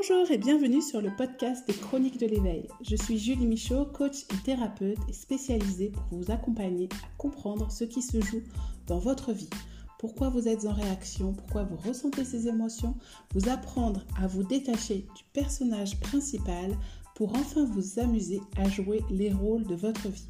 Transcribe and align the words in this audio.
Bonjour 0.00 0.30
et 0.30 0.38
bienvenue 0.38 0.80
sur 0.80 1.00
le 1.00 1.10
podcast 1.16 1.66
des 1.66 1.74
Chroniques 1.74 2.20
de 2.20 2.26
l'éveil. 2.26 2.68
Je 2.82 2.94
suis 2.94 3.18
Julie 3.18 3.48
Michaud, 3.48 3.84
coach 3.86 4.26
et 4.32 4.44
thérapeute 4.44 4.96
spécialisée 5.12 5.90
pour 5.90 6.20
vous 6.20 6.30
accompagner 6.30 6.88
à 7.02 7.08
comprendre 7.16 7.68
ce 7.72 7.82
qui 7.82 8.00
se 8.00 8.20
joue 8.20 8.44
dans 8.86 9.00
votre 9.00 9.32
vie. 9.32 9.50
Pourquoi 9.98 10.28
vous 10.28 10.46
êtes 10.46 10.66
en 10.66 10.72
réaction, 10.72 11.32
pourquoi 11.32 11.64
vous 11.64 11.76
ressentez 11.78 12.24
ces 12.24 12.46
émotions, 12.46 12.94
vous 13.34 13.48
apprendre 13.48 14.04
à 14.22 14.28
vous 14.28 14.44
détacher 14.44 15.04
du 15.16 15.24
personnage 15.32 15.98
principal 15.98 16.78
pour 17.16 17.34
enfin 17.34 17.64
vous 17.64 17.98
amuser 17.98 18.40
à 18.56 18.68
jouer 18.68 19.02
les 19.10 19.32
rôles 19.32 19.66
de 19.66 19.74
votre 19.74 20.08
vie. 20.08 20.28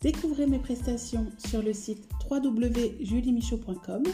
Découvrez 0.00 0.46
mes 0.46 0.60
prestations 0.60 1.26
sur 1.38 1.60
le 1.60 1.72
site 1.72 2.08
www.juliemichaud.com 2.30 4.04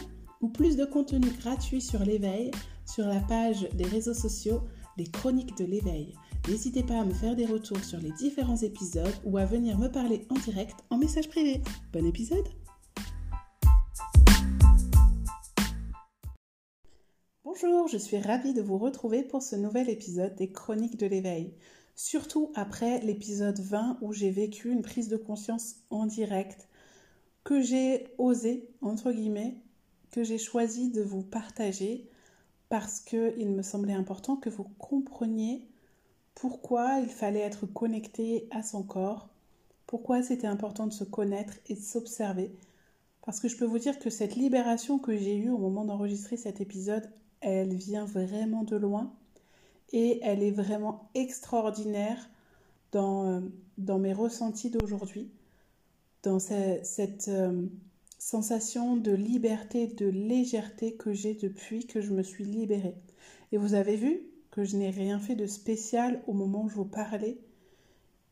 ou 0.41 0.49
plus 0.49 0.77
de 0.77 0.85
contenu 0.85 1.27
gratuit 1.39 1.79
sur 1.79 2.03
l'éveil 2.03 2.49
sur 2.85 3.07
la 3.07 3.19
page 3.19 3.67
des 3.73 3.85
réseaux 3.85 4.13
sociaux 4.13 4.61
Les 4.97 5.07
Chroniques 5.07 5.57
de 5.57 5.65
l'éveil. 5.65 6.13
N'hésitez 6.47 6.83
pas 6.83 6.99
à 6.99 7.05
me 7.05 7.13
faire 7.13 7.35
des 7.35 7.45
retours 7.45 7.83
sur 7.83 7.99
les 7.99 8.11
différents 8.11 8.57
épisodes 8.57 9.15
ou 9.23 9.37
à 9.37 9.45
venir 9.45 9.77
me 9.77 9.87
parler 9.87 10.25
en 10.29 10.35
direct 10.35 10.75
en 10.89 10.97
message 10.97 11.29
privé. 11.29 11.61
Bon 11.91 12.05
épisode 12.05 12.47
Bonjour, 17.43 17.87
je 17.87 17.97
suis 17.97 18.17
ravie 18.17 18.53
de 18.53 18.61
vous 18.61 18.77
retrouver 18.77 19.23
pour 19.23 19.41
ce 19.41 19.55
nouvel 19.55 19.89
épisode 19.89 20.35
des 20.35 20.51
Chroniques 20.51 20.97
de 20.97 21.05
l'éveil. 21.05 21.53
Surtout 21.95 22.51
après 22.55 22.99
l'épisode 23.01 23.59
20 23.59 23.99
où 24.01 24.11
j'ai 24.11 24.31
vécu 24.31 24.71
une 24.71 24.81
prise 24.81 25.07
de 25.07 25.17
conscience 25.17 25.75
en 25.89 26.05
direct 26.05 26.67
que 27.43 27.61
j'ai 27.61 28.07
osé, 28.17 28.69
entre 28.81 29.11
guillemets, 29.11 29.57
que 30.11 30.23
j'ai 30.23 30.37
choisi 30.37 30.89
de 30.89 31.01
vous 31.01 31.23
partager 31.23 32.09
parce 32.73 33.01
qu'il 33.01 33.51
me 33.51 33.61
semblait 33.61 33.93
important 33.93 34.35
que 34.35 34.49
vous 34.49 34.63
compreniez 34.79 35.61
pourquoi 36.33 37.01
il 37.01 37.07
fallait 37.07 37.41
être 37.41 37.67
connecté 37.67 38.47
à 38.49 38.63
son 38.63 38.81
corps, 38.81 39.29
pourquoi 39.85 40.23
c'était 40.23 40.47
important 40.47 40.87
de 40.87 40.91
se 40.91 41.03
connaître 41.03 41.53
et 41.67 41.75
de 41.75 41.79
s'observer. 41.79 42.51
Parce 43.23 43.39
que 43.39 43.47
je 43.47 43.57
peux 43.57 43.65
vous 43.65 43.77
dire 43.77 43.99
que 43.99 44.09
cette 44.09 44.35
libération 44.35 44.97
que 44.97 45.15
j'ai 45.15 45.37
eue 45.37 45.51
au 45.51 45.59
moment 45.59 45.85
d'enregistrer 45.85 46.35
cet 46.35 46.61
épisode, 46.61 47.07
elle 47.41 47.75
vient 47.75 48.05
vraiment 48.05 48.63
de 48.63 48.75
loin 48.75 49.13
et 49.91 50.19
elle 50.23 50.41
est 50.41 50.49
vraiment 50.49 51.11
extraordinaire 51.13 52.27
dans, 52.91 53.27
euh, 53.27 53.97
mes 53.99 54.13
ressentis 54.13 54.71
d'aujourd'hui, 54.71 55.29
dans 56.23 56.39
cette, 56.39 57.27
euh, 57.27 57.67
sensation 58.23 58.95
de 58.95 59.11
liberté, 59.11 59.85
de 59.85 60.05
légèreté 60.05 60.95
que 60.95 61.11
j'ai 61.11 61.33
depuis 61.33 61.85
que 61.85 61.99
je 61.99 62.13
me 62.13 62.23
suis 62.23 62.45
libérée. 62.45 62.95
Et 63.51 63.57
vous 63.57 63.73
avez 63.73 63.97
vu 63.97 64.21
que 64.49 64.63
je 64.63 64.77
n'ai 64.77 64.91
rien 64.91 65.19
fait 65.19 65.35
de 65.35 65.45
spécial 65.45 66.23
au 66.25 66.31
moment 66.31 66.63
où 66.63 66.69
je 66.69 66.75
vous 66.75 66.85
parlais, 66.85 67.37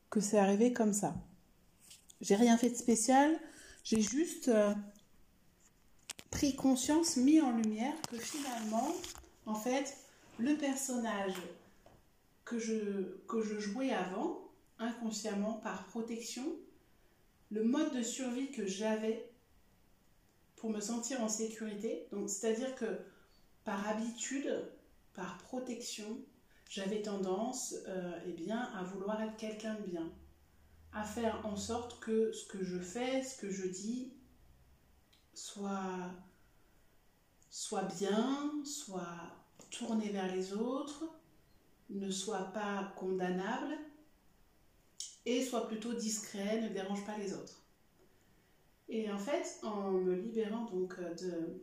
que 0.08 0.20
c'est 0.20 0.38
arrivé 0.38 0.72
comme 0.72 0.94
ça. 0.94 1.14
J'ai 2.22 2.36
rien 2.36 2.56
fait 2.56 2.70
de 2.70 2.76
spécial, 2.76 3.38
j'ai 3.84 4.00
juste 4.00 4.48
euh, 4.48 4.72
pris 6.30 6.56
conscience, 6.56 7.18
mis 7.18 7.42
en 7.42 7.50
lumière 7.50 7.94
que 8.10 8.16
finalement, 8.16 8.88
en 9.44 9.54
fait, 9.54 9.98
le 10.38 10.56
personnage 10.56 11.36
que 12.46 12.58
je, 12.58 13.18
que 13.28 13.42
je 13.42 13.58
jouais 13.60 13.92
avant, 13.92 14.38
inconsciemment, 14.78 15.60
par 15.62 15.84
protection, 15.88 16.46
le 17.50 17.62
mode 17.62 17.94
de 17.94 18.02
survie 18.02 18.50
que 18.52 18.66
j'avais 18.66 19.31
me 20.70 20.80
sentir 20.80 21.20
en 21.22 21.28
sécurité. 21.28 22.06
Donc, 22.12 22.28
c'est-à-dire 22.28 22.74
que 22.74 22.98
par 23.64 23.88
habitude, 23.88 24.68
par 25.14 25.38
protection, 25.38 26.18
j'avais 26.68 27.02
tendance 27.02 27.74
euh, 27.86 28.18
eh 28.26 28.32
bien, 28.32 28.60
à 28.74 28.82
vouloir 28.82 29.20
être 29.22 29.36
quelqu'un 29.36 29.74
de 29.74 29.82
bien, 29.82 30.10
à 30.92 31.04
faire 31.04 31.44
en 31.44 31.56
sorte 31.56 32.00
que 32.00 32.32
ce 32.32 32.46
que 32.46 32.64
je 32.64 32.78
fais, 32.78 33.22
ce 33.22 33.38
que 33.38 33.50
je 33.50 33.66
dis, 33.66 34.12
soit, 35.34 36.10
soit 37.50 37.84
bien, 37.98 38.52
soit 38.64 39.36
tourné 39.70 40.10
vers 40.10 40.34
les 40.34 40.52
autres, 40.52 41.04
ne 41.90 42.10
soit 42.10 42.52
pas 42.52 42.92
condamnable 42.96 43.76
et 45.26 45.44
soit 45.44 45.68
plutôt 45.68 45.92
discret, 45.92 46.60
ne 46.60 46.68
dérange 46.68 47.04
pas 47.04 47.16
les 47.18 47.34
autres. 47.34 47.61
Et 48.88 49.10
en 49.10 49.18
fait, 49.18 49.60
en 49.62 49.92
me 49.92 50.14
libérant 50.14 50.64
donc 50.66 50.94
euh, 50.98 51.14
de, 51.14 51.62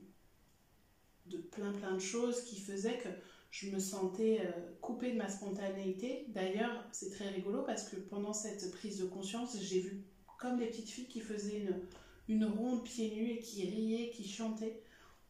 de 1.27 1.37
plein 1.37 1.71
plein 1.73 1.93
de 1.93 1.99
choses 1.99 2.41
qui 2.43 2.59
faisaient 2.59 2.97
que 2.97 3.09
je 3.51 3.69
me 3.69 3.79
sentais 3.79 4.41
euh, 4.41 4.51
coupée 4.81 5.11
de 5.11 5.17
ma 5.17 5.29
spontanéité. 5.29 6.25
D'ailleurs, 6.29 6.85
c'est 6.91 7.09
très 7.09 7.29
rigolo 7.29 7.63
parce 7.63 7.87
que 7.89 7.95
pendant 7.95 8.33
cette 8.33 8.71
prise 8.71 8.99
de 8.99 9.05
conscience, 9.05 9.57
j'ai 9.61 9.79
vu 9.79 10.03
comme 10.37 10.57
des 10.57 10.67
petites 10.67 10.89
filles 10.89 11.07
qui 11.07 11.19
faisaient 11.19 11.59
une, 11.59 11.81
une 12.27 12.45
ronde 12.45 12.83
pieds 12.83 13.11
nus 13.15 13.31
et 13.31 13.39
qui 13.39 13.65
riaient, 13.65 14.09
qui 14.11 14.27
chantaient. 14.27 14.81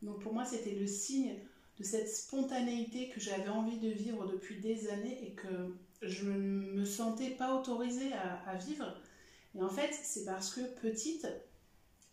Donc 0.01 0.19
pour 0.21 0.33
moi, 0.33 0.45
c'était 0.45 0.75
le 0.75 0.87
signe 0.87 1.35
de 1.77 1.83
cette 1.83 2.09
spontanéité 2.09 3.09
que 3.09 3.19
j'avais 3.19 3.49
envie 3.49 3.79
de 3.79 3.89
vivre 3.89 4.25
depuis 4.27 4.59
des 4.59 4.89
années 4.89 5.25
et 5.25 5.33
que 5.33 5.75
je 6.01 6.29
ne 6.29 6.71
me 6.73 6.85
sentais 6.85 7.31
pas 7.31 7.57
autorisée 7.57 8.11
à, 8.13 8.49
à 8.49 8.55
vivre. 8.55 8.95
Et 9.55 9.61
en 9.61 9.69
fait, 9.69 9.91
c'est 9.93 10.25
parce 10.25 10.53
que 10.53 10.61
petite, 10.81 11.27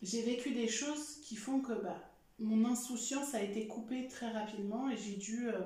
j'ai 0.06 0.22
vécu 0.22 0.52
des 0.52 0.68
choses 0.68 1.16
qui 1.22 1.34
font 1.34 1.60
que 1.60 1.72
bah, 1.72 1.98
mon 2.38 2.64
insouciance 2.64 3.34
a 3.34 3.42
été 3.42 3.66
coupée 3.66 4.06
très 4.06 4.30
rapidement 4.30 4.88
et 4.88 4.96
j'ai 4.96 5.16
dû, 5.16 5.48
euh, 5.48 5.60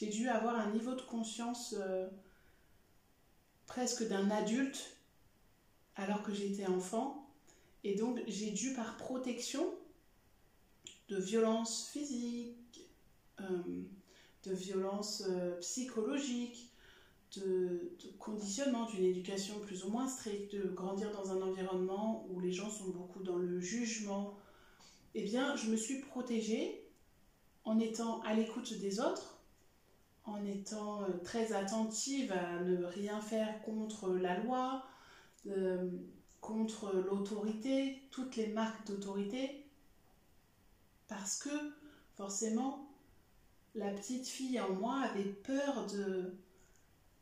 dû 0.00 0.28
avoir 0.28 0.56
un 0.56 0.72
niveau 0.72 0.94
de 0.94 1.02
conscience 1.02 1.74
euh, 1.78 2.08
presque 3.66 4.08
d'un 4.08 4.28
adulte 4.30 4.96
alors 5.94 6.24
que 6.24 6.34
j'étais 6.34 6.66
enfant. 6.66 7.30
Et 7.84 7.94
donc 7.94 8.20
j'ai 8.26 8.50
dû 8.50 8.74
par 8.74 8.96
protection 8.96 9.72
de 11.08 11.18
violences 11.18 11.88
physiques, 11.88 12.88
euh, 13.40 13.62
de 14.42 14.52
violences 14.52 15.22
psychologiques, 15.60 16.72
de, 17.34 17.92
conditionnement, 18.18 18.86
d'une 18.86 19.04
éducation 19.04 19.58
plus 19.60 19.84
ou 19.84 19.90
moins 19.90 20.08
stricte, 20.08 20.54
de 20.54 20.68
grandir 20.68 21.10
dans 21.12 21.32
un 21.32 21.42
environnement 21.42 22.26
où 22.30 22.40
les 22.40 22.52
gens 22.52 22.70
sont 22.70 22.88
beaucoup 22.88 23.22
dans 23.22 23.36
le 23.36 23.60
jugement, 23.60 24.36
eh 25.14 25.22
bien, 25.22 25.56
je 25.56 25.70
me 25.70 25.76
suis 25.76 26.00
protégée 26.00 26.84
en 27.64 27.78
étant 27.78 28.20
à 28.22 28.34
l'écoute 28.34 28.78
des 28.78 29.00
autres, 29.00 29.38
en 30.24 30.44
étant 30.44 31.02
euh, 31.02 31.08
très 31.24 31.52
attentive 31.52 32.32
à 32.32 32.60
ne 32.60 32.84
rien 32.84 33.20
faire 33.20 33.60
contre 33.62 34.10
la 34.10 34.38
loi, 34.38 34.84
euh, 35.46 35.90
contre 36.40 36.92
l'autorité, 36.92 38.02
toutes 38.10 38.36
les 38.36 38.48
marques 38.48 38.86
d'autorité, 38.86 39.64
parce 41.08 41.38
que 41.38 41.50
forcément, 42.16 42.88
la 43.74 43.90
petite 43.90 44.26
fille 44.26 44.60
en 44.60 44.72
moi 44.72 45.00
avait 45.00 45.24
peur 45.24 45.86
de, 45.86 46.34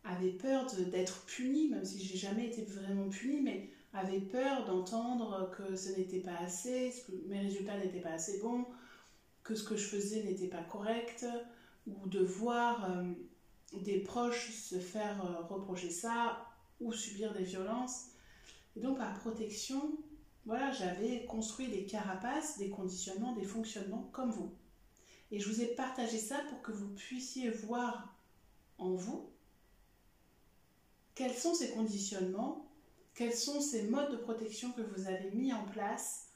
avait 0.04 0.32
peur 0.32 0.66
d'être 0.90 1.24
punie, 1.24 1.68
même 1.68 1.84
si 1.84 2.02
j'ai 2.02 2.16
jamais 2.16 2.46
été 2.46 2.62
vraiment 2.62 3.08
punie, 3.08 3.40
mais 3.40 3.70
avait 3.92 4.20
peur 4.20 4.66
d'entendre 4.66 5.50
que 5.56 5.76
ce 5.76 5.90
n'était 5.96 6.20
pas 6.20 6.36
assez, 6.40 6.92
que 7.06 7.12
mes 7.28 7.40
résultats 7.40 7.78
n'étaient 7.78 8.00
pas 8.00 8.12
assez 8.12 8.40
bons, 8.40 8.66
que 9.42 9.54
ce 9.54 9.64
que 9.64 9.76
je 9.76 9.84
faisais 9.84 10.22
n'était 10.22 10.48
pas 10.48 10.62
correct, 10.62 11.24
ou 11.86 12.08
de 12.08 12.20
voir 12.20 12.90
euh, 12.90 13.04
des 13.72 14.00
proches 14.00 14.50
se 14.50 14.78
faire 14.78 15.24
euh, 15.24 15.42
reprocher 15.46 15.90
ça 15.90 16.46
ou 16.80 16.92
subir 16.92 17.32
des 17.32 17.44
violences. 17.44 18.06
Et 18.76 18.80
donc 18.80 18.98
par 18.98 19.14
protection, 19.14 19.96
voilà, 20.44 20.70
j'avais 20.72 21.24
construit 21.26 21.68
des 21.68 21.86
carapaces, 21.86 22.58
des 22.58 22.68
conditionnements, 22.68 23.34
des 23.34 23.44
fonctionnements 23.44 24.08
comme 24.12 24.30
vous. 24.30 24.52
Et 25.30 25.38
je 25.38 25.48
vous 25.48 25.62
ai 25.62 25.66
partagé 25.66 26.18
ça 26.18 26.38
pour 26.50 26.60
que 26.62 26.72
vous 26.72 26.88
puissiez 26.88 27.50
voir 27.50 28.14
en 28.78 28.94
vous 28.94 29.30
quels 31.14 31.34
sont 31.34 31.54
ces 31.54 31.70
conditionnements, 31.70 32.68
quels 33.14 33.34
sont 33.34 33.60
ces 33.60 33.84
modes 33.84 34.12
de 34.12 34.16
protection 34.16 34.72
que 34.72 34.82
vous 34.82 35.06
avez 35.06 35.30
mis 35.30 35.52
en 35.52 35.64
place 35.66 36.28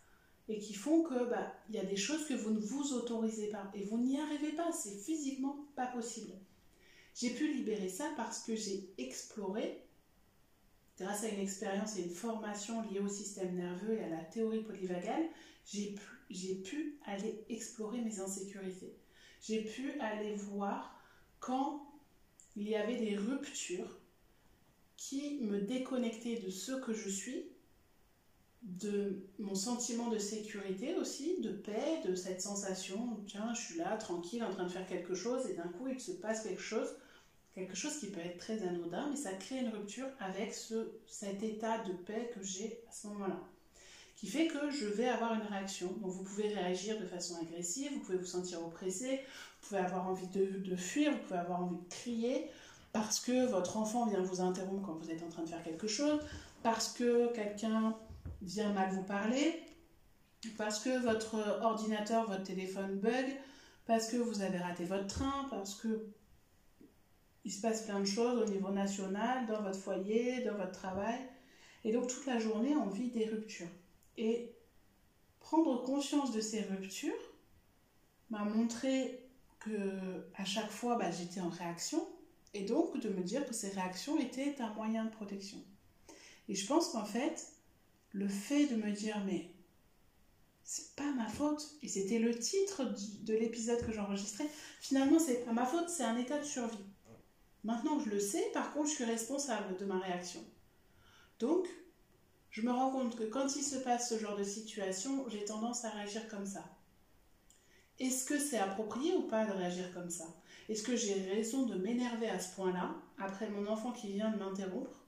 et 0.49 0.59
qui 0.59 0.75
font 0.75 1.03
que 1.03 1.29
bah, 1.29 1.53
il 1.69 1.75
y 1.75 1.79
a 1.79 1.85
des 1.85 1.97
choses 1.97 2.27
que 2.27 2.35
vous 2.35 2.51
ne 2.51 2.61
vous 2.61 2.95
autorisez 2.95 3.49
pas 3.49 3.71
et 3.75 3.85
vous 3.85 3.99
n'y 3.99 4.19
arrivez 4.21 4.53
pas, 4.53 4.73
c'est 4.73 4.97
physiquement 4.97 5.57
pas 5.77 5.87
possible. 5.87 6.33
J'ai 7.15 7.31
pu 7.31 7.53
libérer 7.53 7.89
ça 7.89 8.11
parce 8.17 8.45
que 8.45 8.55
j'ai 8.55 8.89
exploré, 8.97 9.83
grâce 10.99 11.25
à 11.25 11.29
une 11.29 11.41
expérience 11.41 11.97
et 11.99 12.03
une 12.03 12.15
formation 12.15 12.83
liée 12.89 13.01
au 13.01 13.09
système 13.09 13.57
nerveux 13.57 13.95
et 13.95 14.05
à 14.05 14.09
la 14.09 14.25
théorie 14.25 14.63
polyvagale, 14.63 15.25
j'ai 15.67 15.97
pu, 16.29 16.63
pu 16.63 16.99
aller 17.05 17.45
explorer 17.49 18.01
mes 18.01 18.21
insécurités. 18.21 18.97
J'ai 19.43 19.63
pu 19.63 19.93
aller 20.01 20.35
voir 20.35 20.99
quand 21.41 21.85
il 22.57 22.69
y 22.69 22.75
avait 22.75 22.97
des 22.97 23.17
ruptures 23.17 23.98
qui 24.99 25.39
me 25.41 25.61
déconnectait 25.61 26.41
de 26.41 26.50
ce 26.50 26.73
que 26.73 26.93
je 26.93 27.09
suis, 27.09 27.47
de 28.62 29.23
mon 29.39 29.55
sentiment 29.55 30.09
de 30.09 30.19
sécurité 30.19 30.97
aussi, 30.97 31.41
de 31.41 31.53
paix, 31.53 32.03
de 32.05 32.17
cette 32.17 32.43
sensation, 32.43 33.21
tiens, 33.27 33.55
je 33.55 33.61
suis 33.61 33.77
là, 33.79 33.97
tranquille, 33.97 34.43
en 34.43 34.50
train 34.50 34.65
de 34.65 34.69
faire 34.69 34.87
quelque 34.87 35.15
chose, 35.15 35.47
et 35.47 35.55
d'un 35.55 35.69
coup, 35.69 35.87
il 35.89 36.00
se 36.00 36.11
passe 36.11 36.43
quelque 36.43 36.61
chose, 36.61 36.89
quelque 37.55 37.77
chose 37.77 37.97
qui 37.99 38.09
peut 38.09 38.21
être 38.21 38.39
très 38.39 38.62
anodin, 38.65 39.09
mais 39.09 39.17
ça 39.17 39.33
crée 39.33 39.61
une 39.61 39.69
rupture 39.69 40.09
avec 40.19 40.53
ce, 40.53 40.91
cet 41.06 41.44
état 41.44 41.79
de 41.85 41.93
paix 41.93 42.31
que 42.35 42.43
j'ai 42.43 42.81
à 42.89 42.93
ce 42.93 43.06
moment-là 43.06 43.41
qui 44.17 44.27
fait 44.27 44.49
que 44.49 44.73
je 44.73 44.87
vais 44.87 45.06
avoir 45.06 45.35
une 45.35 45.47
réaction. 45.47 45.93
Donc 45.93 46.11
vous 46.11 46.25
pouvez 46.25 46.49
réagir 46.49 46.99
de 46.99 47.06
façon 47.06 47.37
agressive, 47.41 47.93
vous 47.93 48.01
pouvez 48.01 48.19
vous 48.19 48.25
sentir 48.25 48.61
oppressé, 48.67 49.21
vous 49.61 49.69
pouvez 49.69 49.81
avoir 49.81 50.09
envie 50.09 50.27
de, 50.27 50.59
de, 50.59 50.75
fuir, 50.75 51.12
vous 51.12 51.19
pouvez 51.19 51.39
avoir 51.39 51.62
envie 51.62 51.77
de 51.77 51.89
crier, 51.89 52.47
parce 52.93 53.20
que 53.20 53.46
votre 53.46 53.76
enfant 53.76 54.06
vient 54.06 54.23
vous 54.23 54.40
interrompre 54.40 54.87
quand 54.87 54.94
vous 54.94 55.11
êtes 55.11 55.23
en 55.23 55.29
train 55.29 55.43
de 55.43 55.49
faire 55.49 55.62
quelque 55.62 55.87
chose, 55.87 56.20
parce 56.62 56.88
que 56.93 57.32
quelqu'un 57.32 57.96
vient 58.43 58.73
mal 58.73 58.90
vous 58.90 59.02
parler, 59.02 59.62
parce 60.56 60.81
que 60.81 60.99
votre 61.00 61.37
ordinateur, 61.62 62.26
votre 62.29 62.44
téléphone 62.44 62.99
bug, 62.99 63.26
parce 63.87 64.08
que 64.08 64.17
vous 64.17 64.43
avez 64.43 64.58
raté 64.58 64.85
votre 64.85 65.06
train, 65.06 65.46
parce 65.50 65.75
que 65.75 66.06
il 67.44 67.52
se 67.52 67.62
passe 67.62 67.82
plein 67.82 68.00
de 68.00 68.05
choses 68.05 68.43
au 68.43 68.50
niveau 68.50 68.70
national, 68.70 69.46
dans 69.46 69.62
votre 69.62 69.79
foyer, 69.79 70.44
dans 70.44 70.56
votre 70.56 70.73
travail. 70.73 71.19
Et 71.84 71.93
donc 71.93 72.08
toute 72.08 72.26
la 72.26 72.38
journée, 72.38 72.76
on 72.76 72.88
vit 72.88 73.11
des 73.11 73.26
ruptures. 73.26 73.70
Et 74.17 74.52
prendre 75.41 75.82
conscience 75.82 76.32
de 76.32 76.41
ces 76.41 76.61
ruptures 76.62 77.14
m'a 78.31 78.44
montré 78.44 79.25
que 79.61 80.26
à 80.34 80.44
chaque 80.44 80.70
fois, 80.70 80.96
bah, 80.96 81.11
j'étais 81.11 81.41
en 81.41 81.49
réaction, 81.49 82.06
et 82.55 82.65
donc 82.65 82.99
de 83.00 83.09
me 83.09 83.23
dire 83.23 83.47
que 83.47 83.55
ces 83.55 83.69
réactions 83.69 84.19
étaient 84.19 84.56
un 84.61 84.73
moyen 84.75 85.05
de 85.05 85.11
protection. 85.11 85.59
Et 86.49 86.55
je 86.55 86.67
pense 86.67 86.89
qu'en 86.91 87.05
fait, 87.05 87.53
le 88.12 88.29
fait 88.29 88.67
de 88.67 88.77
me 88.77 88.91
dire, 88.91 89.23
mais 89.27 89.50
c'est 90.65 90.95
pas 90.97 91.12
ma 91.12 91.27
faute, 91.27 91.67
et 91.83 91.89
c'était 91.89 92.19
le 92.19 92.39
titre 92.39 92.85
de 93.23 93.35
l'épisode 93.35 93.85
que 93.87 93.93
j'enregistrais, 93.93 94.49
finalement, 94.81 95.19
c'est 95.19 95.45
pas 95.45 95.53
ma 95.53 95.67
faute, 95.67 95.89
c'est 95.89 96.05
un 96.05 96.17
état 96.17 96.39
de 96.39 96.45
survie. 96.45 96.85
Maintenant 97.65 97.99
que 97.99 98.05
je 98.05 98.11
le 98.11 98.21
sais, 98.21 98.51
par 98.53 98.73
contre, 98.73 98.89
je 98.89 98.94
suis 98.94 99.05
responsable 99.05 99.77
de 99.77 99.85
ma 99.85 99.99
réaction. 99.99 100.44
Donc, 101.39 101.67
je 102.51 102.62
me 102.62 102.71
rends 102.71 102.91
compte 102.91 103.17
que 103.17 103.25
quand 103.25 103.56
il 103.56 103.62
se 103.62 103.77
passe 103.77 104.09
ce 104.09 104.19
genre 104.19 104.37
de 104.37 104.44
situation, 104.44 105.29
j'ai 105.29 105.44
tendance 105.44 105.85
à 105.85 105.91
réagir 105.91 106.29
comme 106.29 106.47
ça. 106.47 106.65
Est-ce 107.99 108.25
que 108.25 108.39
c'est 108.39 108.59
approprié 108.59 109.15
ou 109.15 109.23
pas 109.23 109.44
de 109.44 109.53
réagir 109.53 109.93
comme 109.93 110.11
ça? 110.11 110.25
Est-ce 110.69 110.82
que 110.82 110.97
j'ai 110.97 111.15
raison 111.15 111.67
de 111.67 111.76
m'énerver 111.76 112.29
à 112.29 112.38
ce 112.38 112.55
point-là, 112.55 112.94
après 113.19 113.49
mon 113.49 113.67
enfant 113.67 113.93
qui 113.93 114.12
vient 114.12 114.31
de 114.31 114.38
m'interrompre, 114.38 115.05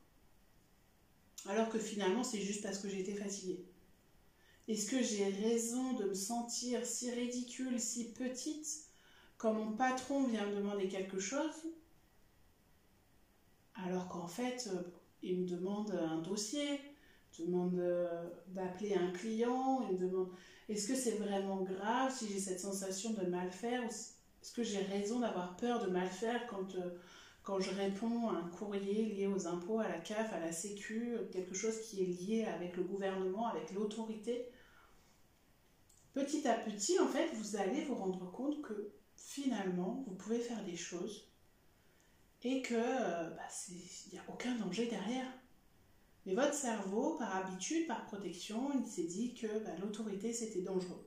alors 1.47 1.69
que 1.69 1.79
finalement 1.79 2.25
c'est 2.25 2.41
juste 2.41 2.63
parce 2.63 2.79
que 2.79 2.89
j'étais 2.89 3.15
fatiguée? 3.15 3.65
Est-ce 4.69 4.91
que 4.91 5.03
j'ai 5.03 5.29
raison 5.29 5.95
de 5.95 6.05
me 6.05 6.15
sentir 6.15 6.87
si 6.87 7.11
ridicule, 7.11 7.81
si 7.81 8.13
petite, 8.13 8.87
quand 9.37 9.53
mon 9.53 9.73
patron 9.73 10.25
vient 10.25 10.47
me 10.47 10.55
demander 10.55 10.89
quelque 10.89 11.19
chose, 11.19 11.65
alors 13.75 14.09
qu'en 14.09 14.29
fait, 14.29 14.69
euh, 14.73 14.83
il 15.23 15.41
me 15.41 15.47
demande 15.47 15.91
un 15.93 16.19
dossier, 16.19 16.81
demande 17.39 17.79
euh, 17.79 18.29
d'appeler 18.49 18.95
un 18.95 19.11
client, 19.13 19.87
il 19.91 19.99
demande 19.99 20.29
est-ce 20.69 20.89
que 20.89 20.95
c'est 20.95 21.17
vraiment 21.17 21.63
grave 21.63 22.15
si 22.15 22.29
j'ai 22.29 22.39
cette 22.39 22.61
sensation 22.61 23.13
de 23.13 23.27
mal 23.27 23.51
faire 23.51 23.83
Est-ce 24.43 24.53
que 24.53 24.63
j'ai 24.63 24.83
raison 24.83 25.21
d'avoir 25.21 25.57
peur 25.57 25.85
de 25.85 25.91
mal 25.91 26.09
faire 26.09 26.47
quand, 26.47 26.75
euh, 26.77 26.99
quand 27.43 27.61
je 27.61 27.71
réponds 27.71 28.29
à 28.29 28.35
un 28.35 28.49
courrier 28.49 29.07
lié 29.07 29.27
aux 29.27 29.47
impôts, 29.47 29.81
à 29.81 29.89
la 29.89 29.99
CAF, 29.99 30.33
à 30.33 30.41
la 30.41 30.53
Sécu, 30.53 31.17
quelque 31.33 31.55
chose 31.55 31.81
qui 31.83 32.03
est 32.03 32.07
lié 32.07 32.45
avec 32.45 32.77
le 32.77 32.83
gouvernement, 32.83 33.49
avec 33.49 33.73
l'autorité? 33.73 34.47
Petit 36.15 36.47
à 36.49 36.55
petit, 36.55 36.99
en 36.99 37.07
fait, 37.07 37.29
vous 37.35 37.57
allez 37.57 37.85
vous 37.85 37.95
rendre 37.95 38.31
compte 38.33 38.61
que 38.63 38.93
finalement, 39.17 40.03
vous 40.07 40.15
pouvez 40.15 40.41
faire 40.41 40.65
des 40.65 40.77
choses 40.77 41.31
et 42.43 42.63
qu'il 42.63 42.77
euh, 42.77 43.31
bah, 43.31 43.49
n'y 44.13 44.19
a 44.19 44.23
aucun 44.29 44.57
danger 44.57 44.87
derrière. 44.87 45.27
Mais 46.27 46.35
votre 46.35 46.55
cerveau, 46.55 47.17
par 47.17 47.37
habitude, 47.37 47.87
par 47.87 48.05
protection, 48.07 48.71
il 48.75 48.87
s'est 48.87 49.05
dit 49.05 49.35
que 49.35 49.47
bah, 49.65 49.71
l'autorité 49.81 50.33
c'était 50.33 50.63
dangereux. 50.63 51.05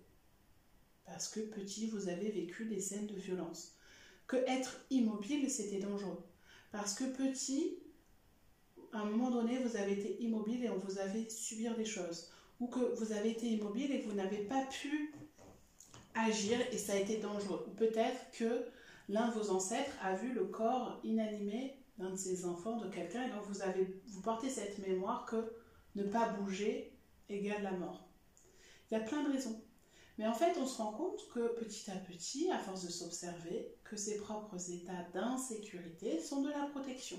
Parce 1.05 1.27
que 1.27 1.39
petit, 1.39 1.87
vous 1.87 2.09
avez 2.09 2.31
vécu 2.31 2.65
des 2.65 2.79
scènes 2.79 3.07
de 3.07 3.15
violence. 3.15 3.75
Que 4.27 4.37
être 4.47 4.79
immobile 4.89 5.49
c'était 5.49 5.79
dangereux. 5.79 6.23
Parce 6.71 6.93
que 6.95 7.03
petit, 7.03 7.77
à 8.93 8.99
un 8.99 9.05
moment 9.05 9.31
donné, 9.31 9.59
vous 9.59 9.75
avez 9.75 9.93
été 9.93 10.21
immobile 10.21 10.63
et 10.63 10.69
on 10.69 10.77
vous 10.77 10.99
avait 10.99 11.29
subir 11.29 11.75
des 11.75 11.85
choses. 11.85 12.31
Ou 12.59 12.67
que 12.67 12.95
vous 12.95 13.11
avez 13.11 13.31
été 13.31 13.47
immobile 13.47 13.91
et 13.91 14.01
que 14.01 14.09
vous 14.09 14.15
n'avez 14.15 14.43
pas 14.45 14.65
pu 14.65 15.13
agir 16.15 16.59
et 16.71 16.77
ça 16.77 16.93
a 16.93 16.97
été 16.97 17.17
dangereux. 17.17 17.65
Peut-être 17.77 18.31
que 18.31 18.65
l'un 19.09 19.27
de 19.29 19.33
vos 19.33 19.49
ancêtres 19.49 19.93
a 20.01 20.15
vu 20.15 20.33
le 20.33 20.45
corps 20.45 20.99
inanimé 21.03 21.77
d'un 21.97 22.11
de 22.11 22.15
ses 22.15 22.45
enfants, 22.45 22.77
de 22.77 22.89
quelqu'un, 22.89 23.27
et 23.27 23.29
donc 23.29 23.43
vous, 23.43 23.61
avez, 23.61 24.01
vous 24.07 24.21
portez 24.21 24.49
cette 24.49 24.79
mémoire 24.79 25.25
que 25.25 25.53
ne 25.95 26.03
pas 26.03 26.29
bouger 26.29 26.91
égale 27.29 27.63
la 27.63 27.71
mort. 27.71 28.07
Il 28.89 28.95
y 28.95 28.97
a 28.97 29.03
plein 29.03 29.23
de 29.23 29.31
raisons. 29.31 29.62
Mais 30.17 30.27
en 30.27 30.33
fait, 30.33 30.57
on 30.59 30.65
se 30.65 30.77
rend 30.77 30.91
compte 30.91 31.27
que 31.33 31.55
petit 31.59 31.89
à 31.89 31.95
petit, 31.95 32.51
à 32.51 32.59
force 32.59 32.85
de 32.85 32.91
s'observer, 32.91 33.73
que 33.83 33.95
ses 33.95 34.17
propres 34.17 34.71
états 34.71 35.03
d'insécurité 35.13 36.19
sont 36.19 36.41
de 36.41 36.49
la 36.49 36.67
protection. 36.67 37.17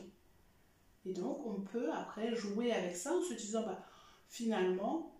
Et 1.04 1.12
donc, 1.12 1.44
on 1.44 1.60
peut 1.60 1.92
après 1.92 2.34
jouer 2.34 2.72
avec 2.72 2.96
ça 2.96 3.12
en 3.12 3.22
se 3.22 3.34
disant, 3.34 3.62
bah, 3.64 3.84
finalement, 4.28 5.12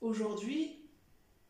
aujourd'hui, 0.00 0.84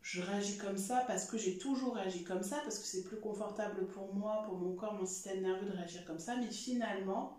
je 0.01 0.23
réagis 0.23 0.59
comme 0.59 0.79
ça 0.79 1.03
parce 1.07 1.27
que 1.27 1.39
j'ai 1.39 1.59
toujours 1.59 1.97
réagi 1.97 2.25
comme 2.25 2.43
ça, 2.43 2.61
parce 2.63 2.79
que 2.79 2.87
c'est 2.87 3.03
plus 3.03 3.19
confortable 3.19 3.87
pour 3.89 4.15
moi, 4.15 4.43
pour 4.45 4.59
mon 4.59 4.75
corps, 4.75 4.95
mon 4.95 5.07
système 5.07 5.43
nerveux 5.43 5.67
de 5.67 5.73
réagir 5.73 6.05
comme 6.05 6.19
ça, 6.19 6.37
mais 6.37 6.51
finalement, 6.51 7.39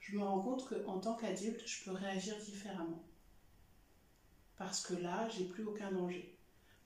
je 0.00 0.16
me 0.16 0.22
rends 0.22 0.40
compte 0.40 0.68
qu'en 0.68 0.98
tant 0.98 1.14
qu'adulte, 1.14 1.62
je 1.64 1.84
peux 1.84 1.92
réagir 1.92 2.36
différemment. 2.38 3.02
Parce 4.56 4.82
que 4.82 4.94
là, 4.94 5.28
j'ai 5.28 5.44
plus 5.44 5.64
aucun 5.64 5.92
danger. 5.92 6.36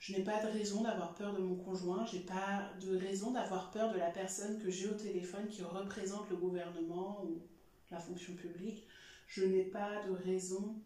Je 0.06 0.12
n'ai 0.12 0.22
pas 0.22 0.40
de 0.40 0.46
raison 0.46 0.82
d'avoir 0.82 1.14
peur 1.14 1.34
de 1.34 1.40
mon 1.40 1.56
conjoint, 1.56 2.06
j'ai 2.06 2.20
pas 2.20 2.70
de 2.80 2.96
raison 2.96 3.32
d'avoir 3.32 3.72
peur 3.72 3.92
de 3.92 3.98
la 3.98 4.10
personne 4.10 4.62
que 4.62 4.70
j'ai 4.70 4.86
au 4.86 4.94
téléphone 4.94 5.48
qui 5.48 5.62
représente 5.62 6.30
le 6.30 6.36
gouvernement 6.36 7.24
ou 7.24 7.42
la 7.90 7.98
fonction 7.98 8.36
publique. 8.36 8.86
Je 9.26 9.44
n'ai 9.44 9.64
pas 9.64 10.04
de 10.04 10.12
raison 10.12 10.76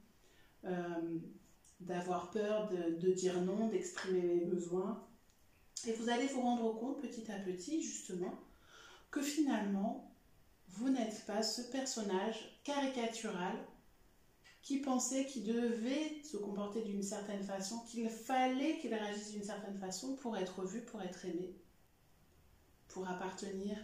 euh, 0.65 1.19
d'avoir 1.81 2.31
peur 2.31 2.71
de, 2.71 2.99
de 2.99 3.13
dire 3.13 3.39
non, 3.43 3.69
d'exprimer 3.69 4.23
mes 4.23 4.47
besoins. 4.47 5.07
Et 5.87 5.93
vous 5.93 6.09
allez 6.09 6.29
vous 6.29 6.41
rendre 6.41 6.73
compte 6.79 7.03
petit 7.03 7.31
à 7.31 7.39
petit, 7.41 7.83
justement, 7.83 8.41
que 9.11 9.21
finalement, 9.21 10.15
vous 10.69 10.89
n'êtes 10.89 11.27
pas 11.27 11.43
ce 11.43 11.61
personnage 11.71 12.59
caricatural 12.65 13.55
qui 14.63 14.79
pensait 14.79 15.27
qu'il 15.27 15.45
devait 15.45 16.23
se 16.23 16.37
comporter 16.37 16.83
d'une 16.83 17.03
certaine 17.03 17.43
façon, 17.43 17.81
qu'il 17.81 18.09
fallait 18.09 18.79
qu'il 18.79 18.95
réagisse 18.95 19.33
d'une 19.33 19.45
certaine 19.45 19.79
façon 19.79 20.17
pour 20.17 20.37
être 20.37 20.65
vu, 20.65 20.83
pour 20.83 21.01
être 21.03 21.25
aimé, 21.25 21.55
pour 22.89 23.09
appartenir 23.09 23.77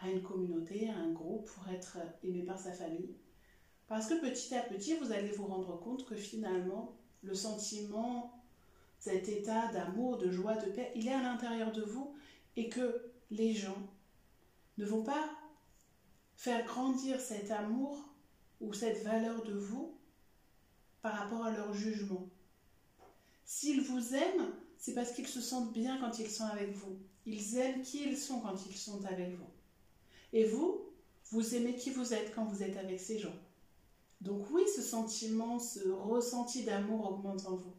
à 0.00 0.10
une 0.10 0.22
communauté, 0.22 0.88
à 0.88 0.96
un 0.96 1.12
groupe, 1.12 1.48
pour 1.50 1.68
être 1.68 1.98
aimé 2.22 2.42
par 2.42 2.58
sa 2.58 2.72
famille. 2.72 3.16
Parce 3.86 4.06
que 4.06 4.20
petit 4.20 4.54
à 4.54 4.62
petit, 4.62 4.96
vous 4.96 5.12
allez 5.12 5.30
vous 5.30 5.46
rendre 5.46 5.78
compte 5.80 6.04
que 6.04 6.16
finalement, 6.16 6.96
le 7.22 7.34
sentiment, 7.34 8.44
cet 8.98 9.28
état 9.28 9.68
d'amour, 9.72 10.18
de 10.18 10.30
joie, 10.30 10.56
de 10.56 10.70
paix, 10.70 10.92
il 10.94 11.08
est 11.08 11.12
à 11.12 11.22
l'intérieur 11.22 11.72
de 11.72 11.82
vous 11.82 12.14
et 12.56 12.68
que 12.68 13.12
les 13.30 13.54
gens 13.54 13.88
ne 14.76 14.84
vont 14.84 15.04
pas 15.04 15.30
faire 16.36 16.64
grandir 16.66 17.20
cet 17.20 17.50
amour 17.50 18.08
ou 18.60 18.72
cette 18.72 19.02
valeur 19.02 19.42
de 19.42 19.54
vous 19.54 19.97
par 21.02 21.14
rapport 21.14 21.44
à 21.44 21.52
leur 21.52 21.72
jugement. 21.72 22.28
S'ils 23.44 23.80
vous 23.80 24.14
aiment, 24.14 24.52
c'est 24.76 24.94
parce 24.94 25.12
qu'ils 25.12 25.26
se 25.26 25.40
sentent 25.40 25.72
bien 25.72 25.98
quand 25.98 26.18
ils 26.18 26.30
sont 26.30 26.44
avec 26.44 26.72
vous. 26.72 26.98
Ils 27.26 27.56
aiment 27.56 27.82
qui 27.82 28.04
ils 28.04 28.16
sont 28.16 28.40
quand 28.40 28.66
ils 28.66 28.76
sont 28.76 29.04
avec 29.04 29.30
vous. 29.36 29.50
Et 30.32 30.44
vous, 30.44 30.80
vous 31.30 31.54
aimez 31.54 31.74
qui 31.74 31.90
vous 31.90 32.14
êtes 32.14 32.34
quand 32.34 32.44
vous 32.44 32.62
êtes 32.62 32.76
avec 32.76 33.00
ces 33.00 33.18
gens. 33.18 33.34
Donc 34.20 34.50
oui, 34.50 34.62
ce 34.74 34.82
sentiment, 34.82 35.58
ce 35.58 35.88
ressenti 35.88 36.64
d'amour 36.64 37.10
augmente 37.10 37.46
en 37.46 37.56
vous. 37.56 37.74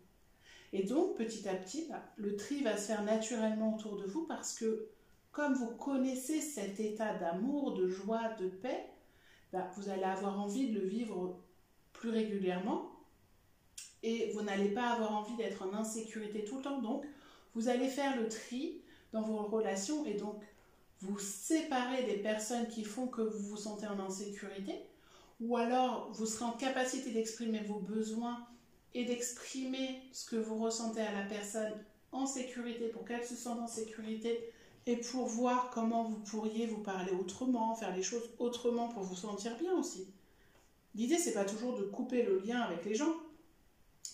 Et 0.71 0.83
donc, 0.83 1.15
petit 1.15 1.47
à 1.49 1.55
petit, 1.55 1.87
bah, 1.89 2.03
le 2.17 2.35
tri 2.35 2.61
va 2.63 2.77
se 2.77 2.87
faire 2.87 3.03
naturellement 3.03 3.75
autour 3.75 3.97
de 3.97 4.05
vous 4.05 4.25
parce 4.25 4.53
que 4.53 4.87
comme 5.31 5.53
vous 5.53 5.75
connaissez 5.75 6.41
cet 6.41 6.79
état 6.79 7.13
d'amour, 7.15 7.73
de 7.73 7.87
joie, 7.87 8.33
de 8.39 8.47
paix, 8.47 8.85
bah, 9.51 9.69
vous 9.75 9.89
allez 9.89 10.03
avoir 10.03 10.39
envie 10.39 10.69
de 10.69 10.79
le 10.79 10.85
vivre 10.85 11.39
plus 11.93 12.09
régulièrement 12.09 12.91
et 14.03 14.31
vous 14.33 14.41
n'allez 14.41 14.69
pas 14.69 14.89
avoir 14.89 15.13
envie 15.13 15.35
d'être 15.35 15.63
en 15.63 15.73
insécurité 15.73 16.43
tout 16.43 16.57
le 16.57 16.61
temps. 16.61 16.81
Donc, 16.81 17.05
vous 17.55 17.67
allez 17.67 17.87
faire 17.87 18.19
le 18.19 18.27
tri 18.29 18.81
dans 19.11 19.21
vos 19.21 19.43
relations 19.43 20.05
et 20.05 20.13
donc 20.13 20.41
vous 21.01 21.17
séparer 21.19 22.03
des 22.03 22.17
personnes 22.17 22.67
qui 22.67 22.83
font 22.83 23.07
que 23.07 23.21
vous 23.21 23.39
vous 23.39 23.57
sentez 23.57 23.87
en 23.87 23.99
insécurité 23.99 24.73
ou 25.39 25.57
alors 25.57 26.09
vous 26.11 26.25
serez 26.25 26.45
en 26.45 26.51
capacité 26.51 27.11
d'exprimer 27.11 27.61
vos 27.61 27.79
besoins 27.79 28.45
et 28.93 29.05
d'exprimer 29.05 30.01
ce 30.11 30.29
que 30.29 30.35
vous 30.35 30.57
ressentez 30.57 31.01
à 31.01 31.13
la 31.13 31.25
personne 31.25 31.73
en 32.11 32.25
sécurité 32.25 32.87
pour 32.89 33.05
qu'elle 33.05 33.23
se 33.23 33.35
sente 33.35 33.59
en 33.59 33.67
sécurité 33.67 34.51
et 34.85 34.97
pour 34.97 35.27
voir 35.27 35.69
comment 35.71 36.03
vous 36.03 36.19
pourriez 36.19 36.65
vous 36.65 36.81
parler 36.81 37.11
autrement, 37.11 37.75
faire 37.75 37.95
les 37.95 38.03
choses 38.03 38.29
autrement 38.39 38.87
pour 38.89 39.03
vous 39.03 39.15
sentir 39.15 39.55
bien 39.57 39.73
aussi. 39.73 40.07
L'idée, 40.95 41.17
c'est 41.17 41.33
pas 41.33 41.45
toujours 41.45 41.77
de 41.77 41.83
couper 41.83 42.23
le 42.23 42.39
lien 42.39 42.61
avec 42.61 42.83
les 42.85 42.95
gens, 42.95 43.13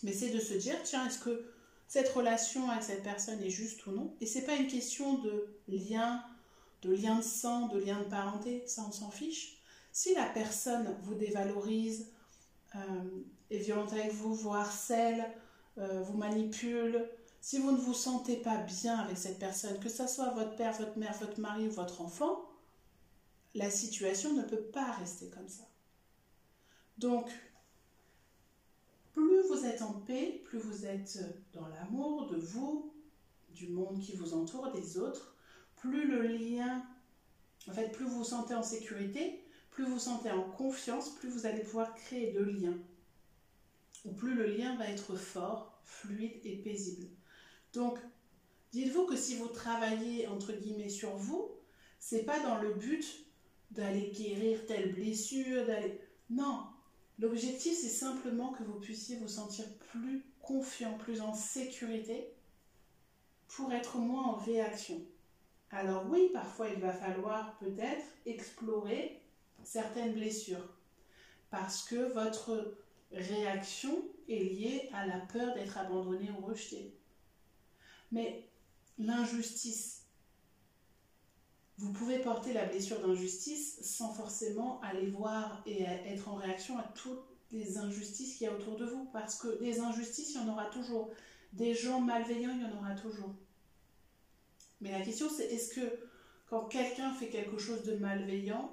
mais 0.03 0.13
c'est 0.13 0.29
de 0.29 0.39
se 0.39 0.53
dire 0.53 0.75
tiens, 0.83 1.07
est-ce 1.07 1.19
que 1.19 1.45
cette 1.87 2.09
relation 2.09 2.69
avec 2.69 2.83
cette 2.83 3.03
personne 3.03 3.41
est 3.41 3.49
juste 3.49 3.85
ou 3.87 3.91
non? 3.91 4.15
Et 4.21 4.25
c'est 4.25 4.43
pas 4.43 4.55
une 4.55 4.67
question 4.67 5.19
de 5.19 5.47
lien, 5.67 6.23
de 6.81 6.93
lien 6.93 7.17
de 7.17 7.23
sang, 7.23 7.67
de 7.67 7.79
lien 7.79 7.99
de 7.99 8.05
parenté, 8.05 8.63
ça 8.67 8.83
on 8.87 8.91
s'en 8.91 9.11
fiche. 9.11 9.57
Si 9.91 10.13
la 10.13 10.25
personne 10.25 10.95
vous 11.03 11.15
dévalorise, 11.15 12.11
euh, 12.75 12.79
est 13.49 13.59
violente 13.59 13.93
avec 13.93 14.11
vous, 14.11 14.33
vous 14.33 14.53
harcèle, 14.53 15.31
euh, 15.77 16.01
vous 16.01 16.17
manipule, 16.17 17.07
si 17.41 17.59
vous 17.59 17.71
ne 17.71 17.77
vous 17.77 17.93
sentez 17.93 18.37
pas 18.37 18.57
bien 18.57 18.97
avec 18.97 19.17
cette 19.17 19.37
personne, 19.37 19.79
que 19.79 19.87
ce 19.87 20.07
soit 20.07 20.31
votre 20.31 20.55
père, 20.55 20.73
votre 20.73 20.97
mère, 20.97 21.13
votre 21.19 21.39
mari 21.39 21.67
ou 21.67 21.71
votre 21.71 22.01
enfant, 22.01 22.49
la 23.53 23.69
situation 23.69 24.33
ne 24.33 24.41
peut 24.41 24.63
pas 24.63 24.91
rester 24.93 25.29
comme 25.29 25.47
ça. 25.47 25.63
Donc, 26.97 27.29
plus 29.15 29.47
vous 29.47 29.65
êtes 29.65 29.81
en 29.81 29.93
paix, 29.93 30.41
plus 30.43 30.59
vous 30.59 30.85
êtes 30.85 31.19
dans 31.53 31.67
l'amour 31.69 32.27
de 32.27 32.35
vous, 32.35 32.93
du 33.49 33.69
monde 33.69 34.01
qui 34.01 34.13
vous 34.13 34.33
entoure, 34.33 34.73
des 34.73 34.97
autres, 34.97 35.37
plus 35.77 36.05
le 36.05 36.27
lien, 36.27 36.85
en 37.69 37.71
fait, 37.71 37.93
plus 37.93 38.03
vous 38.03 38.17
vous 38.17 38.23
sentez 38.25 38.53
en 38.53 38.61
sécurité, 38.61 39.41
plus 39.71 39.85
vous 39.85 39.93
vous 39.93 39.99
sentez 39.99 40.31
en 40.31 40.43
confiance, 40.43 41.15
plus 41.15 41.29
vous 41.29 41.45
allez 41.45 41.61
pouvoir 41.61 41.95
créer 41.95 42.33
de 42.33 42.43
liens. 42.43 42.77
Ou 44.03 44.11
plus 44.11 44.35
le 44.35 44.47
lien 44.47 44.75
va 44.75 44.89
être 44.89 45.15
fort, 45.15 45.79
fluide 45.85 46.41
et 46.43 46.57
paisible. 46.57 47.07
Donc, 47.71 47.97
dites-vous 48.73 49.05
que 49.05 49.15
si 49.15 49.37
vous 49.37 49.47
travaillez 49.47 50.27
entre 50.27 50.51
guillemets 50.51 50.89
sur 50.89 51.15
vous, 51.15 51.51
c'est 51.99 52.23
pas 52.23 52.41
dans 52.41 52.59
le 52.59 52.73
but 52.73 53.25
d'aller 53.71 54.11
guérir 54.11 54.65
telle 54.65 54.93
blessure, 54.93 55.65
d'aller. 55.65 56.01
Non, 56.29 56.65
l'objectif 57.19 57.77
c'est 57.77 57.89
simplement 57.89 58.51
que 58.51 58.63
vous 58.63 58.79
puissiez 58.79 59.17
vous 59.17 59.27
sentir 59.27 59.65
plus 59.91 60.23
confiant, 60.41 60.97
plus 60.97 61.21
en 61.21 61.33
sécurité 61.33 62.27
pour 63.47 63.71
être 63.71 63.97
moins 63.97 64.23
en 64.23 64.35
réaction. 64.35 65.01
Alors 65.71 66.05
oui, 66.09 66.29
parfois 66.33 66.69
il 66.69 66.79
va 66.79 66.93
falloir 66.93 67.57
peut-être 67.57 68.05
explorer 68.25 69.19
certaines 69.63 70.13
blessures 70.13 70.69
parce 71.49 71.83
que 71.83 72.13
votre 72.13 72.75
réaction 73.11 74.03
est 74.29 74.43
liée 74.43 74.89
à 74.93 75.05
la 75.05 75.19
peur 75.19 75.53
d'être 75.53 75.77
abandonné 75.77 76.29
ou 76.31 76.45
rejeté. 76.45 76.93
Mais 78.11 78.47
l'injustice, 78.97 80.04
vous 81.77 81.91
pouvez 81.91 82.19
porter 82.19 82.53
la 82.53 82.65
blessure 82.65 82.99
d'injustice 83.01 83.79
sans 83.81 84.13
forcément 84.13 84.79
aller 84.81 85.07
voir 85.07 85.61
et 85.65 85.83
être 85.83 86.29
en 86.29 86.35
réaction 86.35 86.77
à 86.77 86.83
toutes 86.83 87.23
les 87.51 87.77
injustices 87.77 88.37
qu'il 88.37 88.47
y 88.47 88.49
a 88.49 88.53
autour 88.53 88.77
de 88.77 88.85
vous. 88.85 89.05
Parce 89.11 89.35
que 89.37 89.59
des 89.59 89.79
injustices, 89.79 90.33
il 90.33 90.41
y 90.41 90.43
en 90.43 90.53
aura 90.53 90.65
toujours. 90.65 91.09
Des 91.53 91.73
gens 91.73 91.99
malveillants, 91.99 92.53
il 92.55 92.61
y 92.61 92.65
en 92.65 92.77
aura 92.77 92.95
toujours. 92.95 93.33
Mais 94.81 94.91
la 94.91 95.01
question, 95.01 95.27
c'est 95.29 95.45
est-ce 95.45 95.73
que 95.73 95.99
quand 96.49 96.65
quelqu'un 96.65 97.13
fait 97.13 97.29
quelque 97.29 97.57
chose 97.57 97.83
de 97.83 97.95
malveillant, 97.95 98.71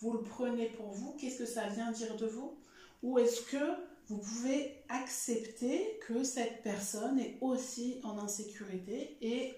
vous 0.00 0.12
le 0.12 0.22
prenez 0.22 0.68
pour 0.68 0.90
vous? 0.92 1.16
Qu'est-ce 1.18 1.38
que 1.38 1.46
ça 1.46 1.68
vient 1.68 1.90
dire 1.90 2.16
de 2.16 2.26
vous? 2.26 2.56
Ou 3.02 3.18
est-ce 3.18 3.42
que 3.42 3.76
vous 4.06 4.18
pouvez 4.18 4.82
accepter 4.88 5.98
que 6.06 6.22
cette 6.22 6.62
personne 6.62 7.18
est 7.18 7.38
aussi 7.40 8.00
en 8.04 8.18
insécurité 8.18 9.16
et 9.20 9.54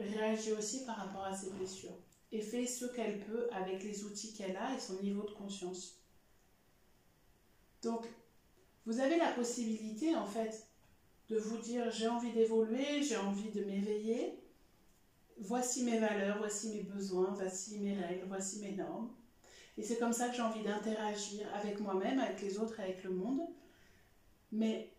réagit 0.00 0.52
aussi 0.52 0.84
par 0.84 0.96
rapport 0.96 1.24
à 1.24 1.34
ses 1.34 1.50
blessures? 1.50 1.96
Et 2.32 2.40
fait 2.40 2.66
ce 2.66 2.86
qu'elle 2.86 3.20
peut 3.20 3.48
avec 3.52 3.82
les 3.84 4.04
outils 4.04 4.32
qu'elle 4.32 4.56
a 4.56 4.74
et 4.74 4.80
son 4.80 5.00
niveau 5.02 5.22
de 5.22 5.32
conscience. 5.32 5.98
Donc, 7.82 8.06
vous 8.86 9.00
avez 9.00 9.16
la 9.16 9.32
possibilité 9.32 10.14
en 10.16 10.26
fait 10.26 10.66
de 11.28 11.36
vous 11.36 11.58
dire 11.58 11.90
j'ai 11.90 12.08
envie 12.08 12.32
d'évoluer, 12.32 13.02
j'ai 13.02 13.16
envie 13.16 13.50
de 13.50 13.64
m'éveiller, 13.64 14.38
voici 15.38 15.84
mes 15.84 15.98
valeurs, 15.98 16.38
voici 16.38 16.68
mes 16.68 16.82
besoins, 16.82 17.30
voici 17.34 17.78
mes 17.78 17.94
règles, 17.94 18.26
voici 18.26 18.60
mes 18.60 18.72
normes. 18.72 19.10
Et 19.76 19.82
c'est 19.82 19.98
comme 19.98 20.12
ça 20.12 20.28
que 20.28 20.36
j'ai 20.36 20.42
envie 20.42 20.62
d'interagir 20.62 21.46
avec 21.54 21.80
moi-même, 21.80 22.20
avec 22.20 22.40
les 22.42 22.58
autres, 22.58 22.78
avec 22.80 23.02
le 23.04 23.10
monde. 23.10 23.40
Mais 24.52 24.90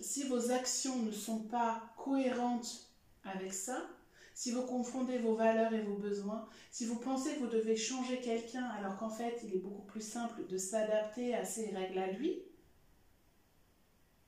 si 0.00 0.26
vos 0.28 0.50
actions 0.50 1.02
ne 1.02 1.10
sont 1.10 1.40
pas 1.40 1.82
cohérentes 1.96 2.88
avec 3.24 3.52
ça, 3.52 3.86
si 4.36 4.50
vous 4.50 4.66
confondez 4.66 5.16
vos 5.16 5.34
valeurs 5.34 5.72
et 5.72 5.80
vos 5.80 5.96
besoins, 5.96 6.46
si 6.70 6.84
vous 6.84 6.98
pensez 6.98 7.34
que 7.34 7.38
vous 7.38 7.46
devez 7.46 7.74
changer 7.74 8.20
quelqu'un 8.20 8.64
alors 8.64 8.98
qu'en 8.98 9.08
fait 9.08 9.40
il 9.42 9.54
est 9.54 9.60
beaucoup 9.60 9.86
plus 9.86 10.02
simple 10.02 10.46
de 10.46 10.58
s'adapter 10.58 11.34
à 11.34 11.42
ses 11.42 11.70
règles 11.70 11.98
à 11.98 12.12
lui, 12.12 12.42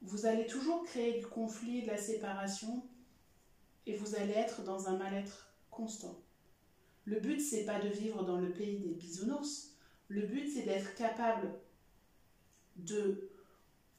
vous 0.00 0.24
allez 0.24 0.46
toujours 0.46 0.82
créer 0.84 1.18
du 1.18 1.26
conflit, 1.26 1.82
de 1.82 1.88
la 1.88 1.98
séparation 1.98 2.82
et 3.84 3.96
vous 3.96 4.16
allez 4.16 4.32
être 4.32 4.62
dans 4.62 4.88
un 4.88 4.96
mal-être 4.96 5.52
constant. 5.70 6.18
Le 7.04 7.20
but 7.20 7.38
c'est 7.38 7.66
pas 7.66 7.78
de 7.78 7.88
vivre 7.88 8.24
dans 8.24 8.38
le 8.38 8.50
pays 8.50 8.78
des 8.78 8.94
bisounours. 8.94 9.74
Le 10.08 10.22
but 10.22 10.48
c'est 10.48 10.62
d'être 10.62 10.94
capable 10.94 11.52
de 12.76 13.28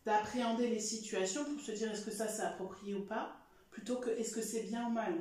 d'appréhender 0.05 0.69
les 0.69 0.79
situations 0.79 1.45
pour 1.45 1.59
se 1.59 1.71
dire 1.71 1.91
est-ce 1.91 2.03
que 2.03 2.09
ça 2.09 2.27
c'est 2.27 2.41
approprié 2.41 2.95
ou 2.95 3.05
pas, 3.05 3.37
plutôt 3.69 3.97
que 3.97 4.09
est-ce 4.09 4.33
que 4.33 4.41
c'est 4.41 4.63
bien 4.63 4.87
ou 4.87 4.89
mal. 4.89 5.13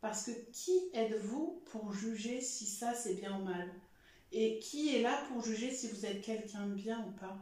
Parce 0.00 0.24
que 0.24 0.30
qui 0.52 0.90
êtes-vous 0.94 1.62
pour 1.66 1.92
juger 1.92 2.40
si 2.40 2.66
ça 2.66 2.94
c'est 2.94 3.14
bien 3.14 3.38
ou 3.38 3.44
mal? 3.44 3.70
Et 4.32 4.58
qui 4.60 4.94
est 4.94 5.02
là 5.02 5.22
pour 5.28 5.42
juger 5.42 5.70
si 5.70 5.88
vous 5.88 6.06
êtes 6.06 6.22
quelqu'un 6.22 6.66
de 6.66 6.74
bien 6.74 7.04
ou 7.06 7.10
pas? 7.18 7.36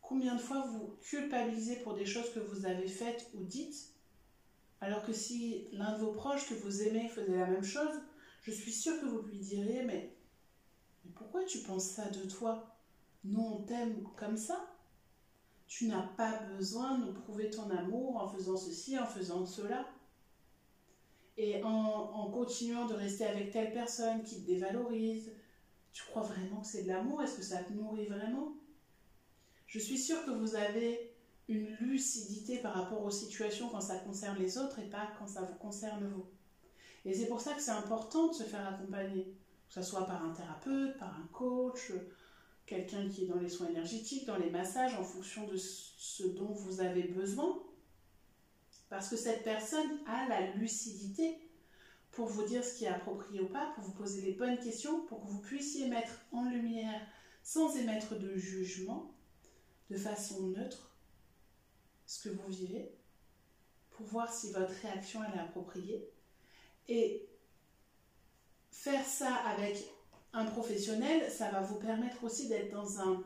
Combien 0.00 0.36
de 0.36 0.40
fois 0.40 0.60
vous 0.60 0.94
culpabilisez 1.00 1.76
pour 1.76 1.94
des 1.94 2.06
choses 2.06 2.32
que 2.32 2.38
vous 2.38 2.66
avez 2.66 2.86
faites 2.86 3.28
ou 3.34 3.42
dites? 3.42 3.90
Alors 4.80 5.04
que 5.04 5.12
si 5.12 5.66
l'un 5.72 5.92
de 5.94 6.04
vos 6.04 6.12
proches 6.12 6.48
que 6.48 6.54
vous 6.54 6.82
aimez 6.82 7.08
faisait 7.08 7.36
la 7.36 7.46
même 7.46 7.64
chose, 7.64 8.00
je 8.42 8.52
suis 8.52 8.72
sûre 8.72 9.00
que 9.00 9.06
vous 9.06 9.22
lui 9.22 9.38
diriez 9.38 9.82
mais, 9.82 10.14
mais 11.04 11.10
pourquoi 11.16 11.44
tu 11.44 11.58
penses 11.60 11.88
ça 11.88 12.08
de 12.10 12.28
toi? 12.28 12.76
Nous 13.24 13.40
on 13.40 13.62
t'aime 13.62 14.04
comme 14.16 14.36
ça? 14.36 14.72
Tu 15.66 15.88
n'as 15.88 16.06
pas 16.16 16.42
besoin 16.56 16.98
de 16.98 17.06
nous 17.06 17.12
prouver 17.12 17.50
ton 17.50 17.68
amour 17.70 18.18
en 18.18 18.28
faisant 18.28 18.56
ceci, 18.56 18.96
en 18.96 19.06
faisant 19.06 19.44
cela? 19.44 19.88
Et 21.38 21.62
en, 21.62 22.30
continuant 22.30 22.86
de 22.86 22.94
rester 22.94 23.24
avec 23.24 23.50
telle 23.50 23.72
personne 23.72 24.22
qui 24.22 24.40
te 24.40 24.46
dévalorise, 24.46 25.32
tu 25.92 26.02
crois 26.04 26.22
vraiment 26.22 26.60
que 26.60 26.66
c'est 26.66 26.82
de 26.82 26.88
l'amour? 26.88 27.22
Est-ce 27.22 27.36
que 27.36 27.42
ça 27.42 27.58
te 27.58 27.72
nourrit 27.72 28.06
vraiment? 28.06 28.54
Je 29.66 29.78
suis 29.78 29.98
sûre 29.98 30.24
que 30.24 30.30
vous 30.30 30.54
avez 30.54 31.12
une 31.48 31.76
lucidité 31.80 32.58
par 32.58 32.74
rapport 32.74 33.04
aux 33.04 33.10
situations 33.10 33.68
quand 33.68 33.80
ça 33.80 33.96
concerne 33.96 34.38
les 34.38 34.58
autres 34.58 34.78
et 34.78 34.88
pas 34.88 35.10
quand 35.18 35.26
ça 35.26 35.42
vous 35.42 35.54
concerne 35.54 36.06
vous. 36.08 36.26
Et 37.04 37.14
c'est 37.14 37.26
pour 37.26 37.40
ça 37.40 37.54
que 37.54 37.62
c'est 37.62 37.70
important 37.70 38.28
de 38.28 38.34
se 38.34 38.42
faire 38.42 38.66
accompagner, 38.66 39.24
que 39.68 39.74
ce 39.74 39.82
soit 39.82 40.06
par 40.06 40.24
un 40.24 40.32
thérapeute, 40.32 40.96
par 40.98 41.14
un 41.20 41.28
coach, 41.32 41.92
quelqu'un 42.66 43.08
qui 43.08 43.24
est 43.24 43.26
dans 43.28 43.38
les 43.38 43.48
soins 43.48 43.68
énergétiques, 43.68 44.26
dans 44.26 44.38
les 44.38 44.50
massages, 44.50 44.94
en 44.94 45.04
fonction 45.04 45.46
de 45.46 45.56
ce 45.56 46.24
dont 46.24 46.52
vous 46.52 46.80
avez 46.80 47.04
besoin. 47.04 47.62
Parce 48.96 49.10
que 49.10 49.16
cette 49.16 49.44
personne 49.44 50.00
a 50.06 50.26
la 50.26 50.52
lucidité 50.52 51.38
pour 52.12 52.28
vous 52.28 52.44
dire 52.44 52.64
ce 52.64 52.78
qui 52.78 52.86
est 52.86 52.88
approprié 52.88 53.42
ou 53.42 53.46
pas, 53.46 53.70
pour 53.74 53.84
vous 53.84 53.92
poser 53.92 54.22
les 54.22 54.32
bonnes 54.32 54.58
questions, 54.58 55.04
pour 55.04 55.20
que 55.20 55.26
vous 55.26 55.40
puissiez 55.40 55.86
mettre 55.88 56.14
en 56.32 56.44
lumière, 56.44 57.06
sans 57.42 57.76
émettre 57.76 58.18
de 58.18 58.34
jugement, 58.36 59.12
de 59.90 59.98
façon 59.98 60.46
neutre, 60.46 60.96
ce 62.06 62.26
que 62.26 62.34
vous 62.34 62.48
vivez, 62.48 62.90
pour 63.90 64.06
voir 64.06 64.32
si 64.32 64.50
votre 64.52 64.72
réaction 64.80 65.22
est 65.24 65.38
appropriée. 65.38 66.10
Et 66.88 67.28
faire 68.70 69.04
ça 69.04 69.34
avec 69.34 69.76
un 70.32 70.46
professionnel, 70.46 71.30
ça 71.30 71.50
va 71.50 71.60
vous 71.60 71.78
permettre 71.78 72.24
aussi 72.24 72.48
d'être 72.48 72.72
dans 72.72 72.98
un, 72.98 73.22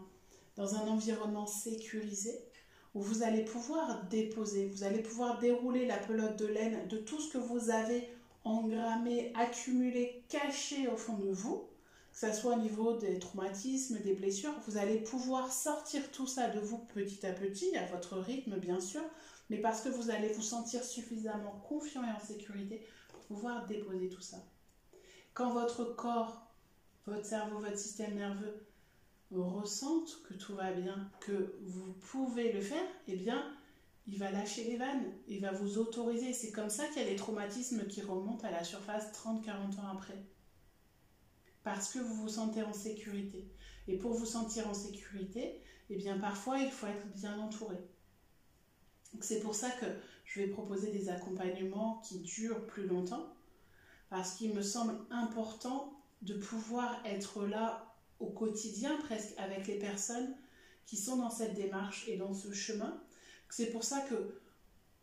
dans 0.56 0.74
un 0.74 0.88
environnement 0.88 1.46
sécurisé 1.46 2.49
où 2.94 3.00
vous 3.00 3.22
allez 3.22 3.44
pouvoir 3.44 4.04
déposer, 4.08 4.66
vous 4.66 4.84
allez 4.84 5.02
pouvoir 5.02 5.38
dérouler 5.38 5.86
la 5.86 5.98
pelote 5.98 6.36
de 6.38 6.46
laine 6.46 6.88
de 6.88 6.96
tout 6.96 7.20
ce 7.20 7.32
que 7.32 7.38
vous 7.38 7.70
avez 7.70 8.08
engrammé, 8.44 9.32
accumulé, 9.36 10.24
caché 10.28 10.88
au 10.88 10.96
fond 10.96 11.16
de 11.18 11.30
vous, 11.30 11.68
que 12.12 12.18
ce 12.18 12.32
soit 12.32 12.54
au 12.54 12.60
niveau 12.60 12.96
des 12.96 13.18
traumatismes, 13.18 14.00
des 14.00 14.14
blessures, 14.14 14.54
vous 14.66 14.76
allez 14.76 14.98
pouvoir 14.98 15.52
sortir 15.52 16.10
tout 16.10 16.26
ça 16.26 16.48
de 16.48 16.58
vous 16.58 16.78
petit 16.94 17.24
à 17.26 17.32
petit, 17.32 17.76
à 17.76 17.86
votre 17.86 18.16
rythme 18.16 18.58
bien 18.58 18.80
sûr, 18.80 19.02
mais 19.50 19.58
parce 19.58 19.82
que 19.82 19.88
vous 19.88 20.10
allez 20.10 20.32
vous 20.32 20.42
sentir 20.42 20.82
suffisamment 20.82 21.62
confiant 21.68 22.02
et 22.02 22.10
en 22.10 22.20
sécurité 22.20 22.84
pour 23.12 23.20
pouvoir 23.22 23.66
déposer 23.66 24.08
tout 24.08 24.22
ça. 24.22 24.38
Quand 25.32 25.52
votre 25.52 25.84
corps 25.84 26.50
votre 27.06 27.24
cerveau, 27.24 27.58
votre 27.58 27.78
système 27.78 28.14
nerveux 28.14 28.66
ressentent 29.32 30.22
que 30.28 30.34
tout 30.34 30.54
va 30.54 30.72
bien, 30.72 31.10
que 31.20 31.56
vous 31.62 31.92
pouvez 32.10 32.52
le 32.52 32.60
faire, 32.60 32.82
eh 33.06 33.16
bien, 33.16 33.56
il 34.06 34.18
va 34.18 34.30
lâcher 34.30 34.64
les 34.64 34.76
vannes, 34.76 35.12
il 35.28 35.40
va 35.40 35.52
vous 35.52 35.78
autoriser. 35.78 36.32
C'est 36.32 36.50
comme 36.50 36.70
ça 36.70 36.86
qu'il 36.88 37.02
y 37.02 37.04
a 37.04 37.08
des 37.08 37.16
traumatismes 37.16 37.86
qui 37.86 38.02
remontent 38.02 38.46
à 38.46 38.50
la 38.50 38.64
surface 38.64 39.12
30-40 39.12 39.78
ans 39.78 39.88
après. 39.92 40.24
Parce 41.62 41.92
que 41.92 41.98
vous 41.98 42.14
vous 42.14 42.28
sentez 42.28 42.62
en 42.62 42.72
sécurité. 42.72 43.48
Et 43.86 43.98
pour 43.98 44.14
vous 44.14 44.26
sentir 44.26 44.68
en 44.68 44.74
sécurité, 44.74 45.60
eh 45.90 45.96
bien 45.96 46.18
parfois 46.18 46.58
il 46.58 46.70
faut 46.70 46.86
être 46.86 47.06
bien 47.14 47.38
entouré. 47.38 47.76
C'est 49.20 49.40
pour 49.40 49.54
ça 49.54 49.70
que 49.70 49.86
je 50.24 50.40
vais 50.40 50.48
proposer 50.48 50.90
des 50.92 51.08
accompagnements 51.08 52.00
qui 52.04 52.20
durent 52.20 52.64
plus 52.66 52.86
longtemps, 52.86 53.34
parce 54.08 54.34
qu'il 54.34 54.54
me 54.54 54.62
semble 54.62 54.94
important 55.10 55.92
de 56.22 56.34
pouvoir 56.34 57.00
être 57.04 57.44
là 57.46 57.89
au 58.20 58.26
quotidien 58.26 58.96
presque 58.98 59.34
avec 59.38 59.66
les 59.66 59.78
personnes 59.78 60.34
qui 60.86 60.96
sont 60.96 61.16
dans 61.16 61.30
cette 61.30 61.54
démarche 61.54 62.06
et 62.08 62.16
dans 62.16 62.34
ce 62.34 62.52
chemin. 62.52 63.02
C'est 63.48 63.70
pour 63.70 63.84
ça 63.84 64.00
que 64.00 64.40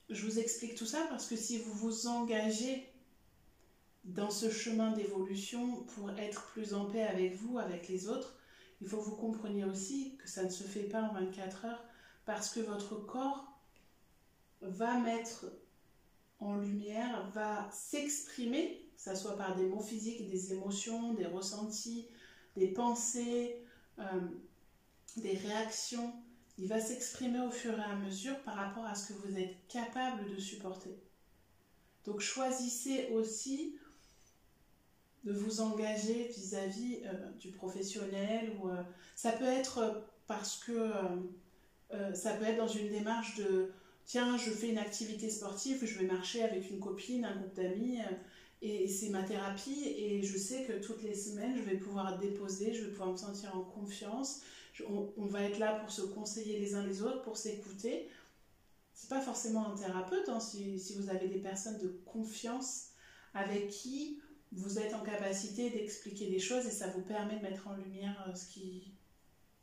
je 0.10 0.26
vous 0.26 0.40
explique 0.40 0.76
tout 0.76 0.86
ça, 0.86 1.06
parce 1.10 1.28
que 1.28 1.36
si 1.36 1.58
vous 1.58 1.74
vous 1.74 2.08
engagez 2.08 2.90
dans 4.06 4.30
ce 4.30 4.50
chemin 4.50 4.92
d'évolution 4.92 5.84
pour 5.96 6.12
être 6.12 6.46
plus 6.52 6.74
en 6.74 6.86
paix 6.86 7.04
avec 7.04 7.36
vous, 7.36 7.58
avec 7.58 7.90
les 7.90 8.08
autres, 8.08 8.38
il 8.82 8.88
faut 8.88 8.98
que 8.98 9.04
vous 9.04 9.16
compreniez 9.16 9.66
aussi 9.66 10.16
que 10.18 10.30
ça 10.30 10.44
ne 10.44 10.50
se 10.50 10.64
fait 10.64 10.84
pas 10.84 11.02
en 11.02 11.14
24 11.14 11.66
heures, 11.66 11.84
parce 12.26 12.50
que 12.50 12.60
votre 12.60 12.96
corps 12.96 13.60
va 14.62 15.00
mettre 15.00 15.46
en 16.40 16.56
lumière, 16.56 17.30
va 17.34 17.70
s'exprimer, 17.72 18.86
que 18.96 19.02
ce 19.02 19.16
soit 19.16 19.36
par 19.36 19.56
des 19.56 19.66
mots 19.66 19.82
physiques, 19.82 20.30
des 20.30 20.54
émotions, 20.54 21.14
des 21.14 21.26
ressentis, 21.26 22.08
des 22.58 22.68
pensées, 22.68 23.56
euh, 24.00 24.04
des 25.16 25.38
réactions. 25.38 26.14
Il 26.58 26.68
va 26.68 26.80
s'exprimer 26.80 27.40
au 27.40 27.52
fur 27.52 27.78
et 27.78 27.84
à 27.84 27.96
mesure 27.96 28.38
par 28.42 28.56
rapport 28.56 28.86
à 28.86 28.96
ce 28.96 29.14
que 29.14 29.20
vous 29.20 29.38
êtes 29.38 29.56
capable 29.68 30.30
de 30.30 30.40
supporter. 30.40 30.98
Donc 32.06 32.20
choisissez 32.20 33.10
aussi 33.14 33.76
de 35.24 35.34
vous 35.34 35.62
engager 35.62 36.30
vis-à-vis 36.36 37.02
euh, 37.06 37.32
du 37.40 37.52
professionnel 37.52 38.52
ou 38.60 38.70
euh, 38.70 38.82
ça 39.16 39.32
peut 39.32 39.46
être 39.46 40.04
parce 40.26 40.58
que 40.58 40.92
ça 42.14 42.34
peut 42.34 42.44
être 42.44 42.58
dans 42.58 42.68
une 42.68 42.90
démarche 42.90 43.38
de 43.38 43.72
tiens, 44.04 44.38
je 44.38 44.52
fais 44.52 44.68
une 44.68 44.78
activité 44.78 45.30
sportive, 45.30 45.86
je 45.86 46.00
vais 46.00 46.06
marcher 46.06 46.44
avec 46.44 46.70
une 46.70 46.82
copine, 46.82 47.24
un 47.24 47.34
groupe 47.38 47.56
d'amis, 47.56 48.00
et 48.62 48.88
c'est 48.88 49.10
ma 49.10 49.24
thérapie, 49.24 49.84
et 49.86 50.24
je 50.24 50.38
sais 50.38 50.64
que 50.64 50.74
toutes 50.74 51.04
les 51.04 51.14
semaines, 51.14 51.56
je 51.58 51.62
vais 51.62 51.78
pouvoir 51.78 52.18
déposer, 52.18 52.74
je 52.74 52.86
vais 52.86 52.92
pouvoir 52.92 53.12
me 53.12 53.18
sentir 53.18 53.56
en 53.56 53.62
confiance, 53.62 54.42
on, 54.86 55.26
va 55.26 55.44
être 55.44 55.60
là 55.60 55.76
pour 55.80 55.92
se 55.92 56.02
conseiller 56.02 56.60
les 56.60 56.76
uns 56.76 56.86
les 56.86 57.02
autres, 57.02 57.22
pour 57.24 57.38
s'écouter. 57.38 58.10
C'est 58.94 59.10
pas 59.10 59.22
forcément 59.22 59.72
un 59.72 59.76
thérapeute, 59.76 60.30
hein, 60.30 60.40
si, 60.40 60.80
vous 60.98 61.10
avez 61.10 61.28
des 61.28 61.40
personnes 61.40 61.78
de 61.80 62.00
confiance 62.06 62.90
avec 63.34 63.70
qui 63.70 64.20
vous 64.52 64.80
êtes 64.80 64.94
en 64.94 65.04
capacité 65.04 65.70
d'expliquer 65.70 66.30
des 66.30 66.40
choses 66.40 66.66
et 66.66 66.72
ça 66.72 66.88
vous 66.88 67.02
permet 67.02 67.38
de 67.38 67.42
mettre 67.42 67.68
en 67.68 67.76
lumière 67.76 68.26
euh, 68.28 68.36
ce 68.36 68.48
qui, 68.48 68.94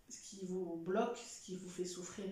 ce 0.08 0.20
qui 0.28 0.44
vous 0.44 0.76
bloque, 0.84 1.16
ce 1.18 1.44
qui 1.46 1.56
vous 1.56 1.68
fait 1.68 1.84
souffrir. 1.84 2.26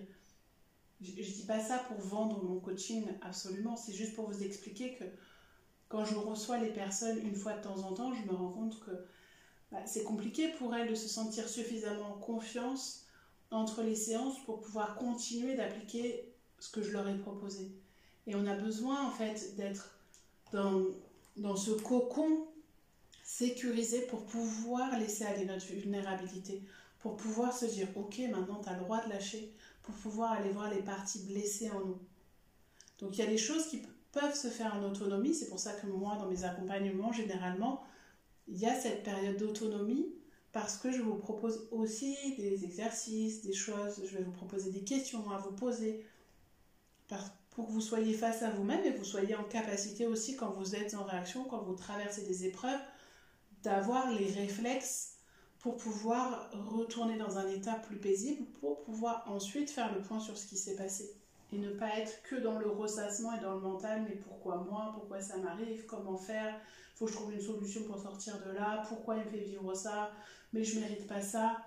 Je 1.01 1.11
ne 1.11 1.15
dis 1.15 1.45
pas 1.45 1.59
ça 1.59 1.79
pour 1.79 1.97
vendre 1.97 2.41
mon 2.43 2.59
coaching, 2.59 3.05
absolument. 3.21 3.75
C'est 3.75 3.93
juste 3.93 4.13
pour 4.13 4.29
vous 4.29 4.43
expliquer 4.43 4.95
que 4.95 5.03
quand 5.89 6.05
je 6.05 6.15
reçois 6.15 6.57
les 6.57 6.71
personnes 6.71 7.19
une 7.19 7.35
fois 7.35 7.53
de 7.53 7.61
temps 7.61 7.77
en 7.83 7.93
temps, 7.93 8.13
je 8.13 8.23
me 8.23 8.35
rends 8.35 8.51
compte 8.51 8.79
que 8.79 8.91
bah, 9.71 9.85
c'est 9.85 10.03
compliqué 10.03 10.49
pour 10.57 10.75
elles 10.75 10.89
de 10.89 10.95
se 10.95 11.07
sentir 11.07 11.47
suffisamment 11.47 12.15
en 12.15 12.19
confiance 12.19 13.05
entre 13.51 13.83
les 13.83 13.95
séances 13.95 14.43
pour 14.45 14.61
pouvoir 14.61 14.95
continuer 14.95 15.55
d'appliquer 15.55 16.31
ce 16.59 16.71
que 16.71 16.81
je 16.81 16.91
leur 16.91 17.07
ai 17.07 17.17
proposé. 17.17 17.71
Et 18.27 18.35
on 18.35 18.45
a 18.45 18.55
besoin 18.55 19.05
en 19.05 19.11
fait 19.11 19.55
d'être 19.55 19.97
dans, 20.51 20.81
dans 21.37 21.55
ce 21.55 21.71
cocon 21.71 22.47
sécurisé 23.23 24.01
pour 24.07 24.25
pouvoir 24.25 24.97
laisser 24.99 25.25
aller 25.25 25.45
notre 25.45 25.65
vulnérabilité, 25.65 26.61
pour 26.99 27.17
pouvoir 27.17 27.55
se 27.55 27.65
dire 27.65 27.87
ok 27.95 28.19
maintenant 28.31 28.61
tu 28.61 28.69
as 28.69 28.73
le 28.73 28.81
droit 28.81 29.03
de 29.03 29.09
lâcher, 29.09 29.51
pour 29.81 29.95
pouvoir 29.95 30.33
aller 30.33 30.49
voir 30.49 30.69
les 30.69 30.81
parties 30.81 31.19
blessées 31.23 31.69
en 31.71 31.79
nous. 31.79 31.99
Donc 32.99 33.17
il 33.17 33.19
y 33.19 33.27
a 33.27 33.29
des 33.29 33.37
choses 33.37 33.67
qui 33.67 33.81
peuvent 34.13 34.35
se 34.35 34.47
faire 34.47 34.75
en 34.75 34.83
autonomie, 34.83 35.33
c'est 35.33 35.49
pour 35.49 35.59
ça 35.59 35.73
que 35.73 35.87
moi 35.87 36.15
dans 36.15 36.27
mes 36.27 36.45
accompagnements 36.45 37.11
généralement 37.11 37.83
il 38.47 38.57
y 38.57 38.65
a 38.65 38.79
cette 38.79 39.03
période 39.03 39.37
d'autonomie 39.37 40.13
parce 40.53 40.77
que 40.77 40.91
je 40.91 41.01
vous 41.01 41.15
propose 41.15 41.67
aussi 41.71 42.15
des 42.37 42.63
exercices, 42.63 43.41
des 43.41 43.53
choses, 43.53 44.01
je 44.05 44.17
vais 44.17 44.23
vous 44.23 44.31
proposer 44.31 44.71
des 44.71 44.83
questions 44.83 45.29
à 45.31 45.39
vous 45.39 45.51
poser 45.51 46.05
pour 47.51 47.67
que 47.67 47.71
vous 47.71 47.81
soyez 47.81 48.13
face 48.13 48.43
à 48.43 48.51
vous-même 48.51 48.83
et 48.85 48.91
vous 48.91 49.03
soyez 49.03 49.35
en 49.35 49.43
capacité 49.43 50.05
aussi 50.07 50.35
quand 50.35 50.51
vous 50.51 50.75
êtes 50.75 50.93
en 50.93 51.03
réaction, 51.03 51.45
quand 51.45 51.61
vous 51.63 51.75
traversez 51.75 52.23
des 52.23 52.45
épreuves, 52.45 52.79
d'avoir 53.63 54.11
les 54.11 54.31
réflexes 54.31 55.17
pour 55.59 55.77
pouvoir 55.77 56.49
retourner 56.51 57.17
dans 57.17 57.37
un 57.37 57.47
état 57.49 57.75
plus 57.75 57.97
paisible, 57.97 58.45
pour 58.59 58.83
pouvoir 58.83 59.23
ensuite 59.27 59.69
faire 59.69 59.93
le 59.93 60.01
point 60.01 60.19
sur 60.19 60.37
ce 60.37 60.45
qui 60.45 60.57
s'est 60.57 60.75
passé. 60.75 61.22
Et 61.53 61.57
ne 61.59 61.69
pas 61.69 61.99
être 61.99 62.23
que 62.23 62.35
dans 62.35 62.57
le 62.57 62.67
ressassement 62.67 63.37
et 63.37 63.39
dans 63.39 63.53
le 63.53 63.59
mental, 63.59 64.03
mais 64.09 64.15
pourquoi 64.15 64.65
moi, 64.67 64.91
pourquoi 64.95 65.21
ça 65.21 65.37
m'arrive, 65.37 65.85
comment 65.85 66.17
faire, 66.17 66.59
faut 66.95 67.05
que 67.05 67.11
je 67.11 67.15
trouve 67.15 67.31
une 67.31 67.41
solution 67.41 67.83
pour 67.83 67.99
sortir 67.99 68.41
de 68.43 68.51
là, 68.51 68.83
pourquoi 68.89 69.17
il 69.17 69.25
me 69.25 69.29
fait 69.29 69.37
vivre 69.37 69.75
ça, 69.75 70.11
mais 70.51 70.63
je 70.63 70.79
mérite 70.79 71.05
pas 71.05 71.21
ça. 71.21 71.57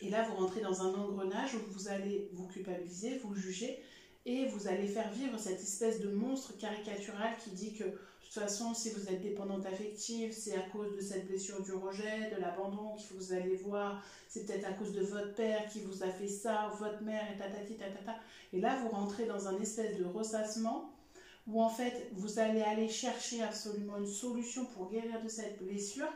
Et 0.00 0.10
là, 0.10 0.22
vous 0.22 0.36
rentrez 0.36 0.60
dans 0.60 0.82
un 0.82 0.94
engrenage 0.94 1.56
où 1.56 1.60
vous 1.72 1.88
allez 1.88 2.30
vous 2.34 2.46
culpabiliser, 2.46 3.18
vous 3.18 3.34
juger, 3.34 3.82
et 4.26 4.46
vous 4.46 4.68
allez 4.68 4.86
faire 4.86 5.10
vivre 5.10 5.36
cette 5.38 5.60
espèce 5.60 6.00
de 6.00 6.10
monstre 6.10 6.56
caricatural 6.56 7.36
qui 7.42 7.50
dit 7.50 7.74
que 7.74 7.84
toute 8.32 8.44
façon, 8.44 8.72
si 8.72 8.90
vous 8.90 9.08
êtes 9.08 9.20
dépendante 9.20 9.66
affective, 9.66 10.32
c'est 10.32 10.56
à 10.56 10.62
cause 10.62 10.96
de 10.96 11.02
cette 11.02 11.26
blessure 11.26 11.62
du 11.62 11.72
rejet, 11.72 12.30
de 12.34 12.40
l'abandon 12.40 12.94
qu'il 12.94 13.06
faut 13.06 13.16
vous 13.16 13.32
allez 13.34 13.56
voir. 13.56 14.02
C'est 14.26 14.46
peut-être 14.46 14.64
à 14.66 14.72
cause 14.72 14.92
de 14.94 15.02
votre 15.02 15.34
père 15.34 15.68
qui 15.68 15.80
vous 15.80 16.02
a 16.02 16.08
fait 16.08 16.28
ça, 16.28 16.70
ou 16.72 16.78
votre 16.78 17.02
mère, 17.02 17.30
et 17.30 17.36
tatati, 17.36 17.76
tatata. 17.76 18.14
Et 18.54 18.60
là, 18.60 18.78
vous 18.82 18.88
rentrez 18.88 19.26
dans 19.26 19.48
un 19.48 19.60
espèce 19.60 19.98
de 19.98 20.04
ressassement 20.04 20.94
où 21.46 21.62
en 21.62 21.68
fait, 21.68 22.08
vous 22.12 22.38
allez 22.38 22.62
aller 22.62 22.88
chercher 22.88 23.42
absolument 23.42 23.98
une 23.98 24.06
solution 24.06 24.64
pour 24.64 24.88
guérir 24.88 25.22
de 25.22 25.28
cette 25.28 25.62
blessure. 25.62 26.08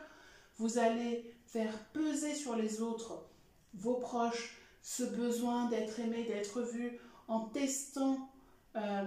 Vous 0.57 0.79
allez 0.79 1.31
faire 1.45 1.77
peser 1.93 2.33
sur 2.33 2.55
les 2.55 2.81
autres, 2.81 3.27
vos 3.75 3.95
proches, 3.95 4.57
ce 4.81 5.03
besoin 5.03 5.69
d'être 5.69 5.99
aimé, 5.99 6.23
d'être 6.23 6.61
vu, 6.61 6.97
en 7.27 7.41
testant 7.41 8.31
euh, 8.75 9.03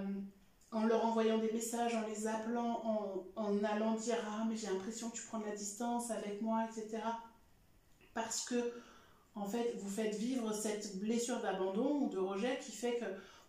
en 0.71 0.85
leur 0.85 1.05
envoyant 1.05 1.37
des 1.37 1.51
messages, 1.51 1.95
en 1.95 2.07
les 2.07 2.27
appelant, 2.27 2.81
en, 3.35 3.63
allant 3.63 3.95
dire 3.95 4.17
Ah, 4.25 4.45
mais 4.47 4.55
j'ai 4.55 4.67
l'impression 4.67 5.09
que 5.09 5.17
tu 5.17 5.23
prends 5.23 5.39
de 5.39 5.45
la 5.45 5.55
distance 5.55 6.11
avec 6.11 6.41
moi, 6.41 6.65
etc. 6.69 7.03
Parce 8.13 8.45
que, 8.45 8.73
en 9.35 9.45
fait, 9.45 9.75
vous 9.77 9.89
faites 9.89 10.15
vivre 10.15 10.53
cette 10.53 10.99
blessure 10.99 11.41
d'abandon 11.41 12.03
ou 12.03 12.09
de 12.09 12.17
rejet 12.17 12.57
qui 12.59 12.71
fait 12.71 12.97
que 12.97 13.05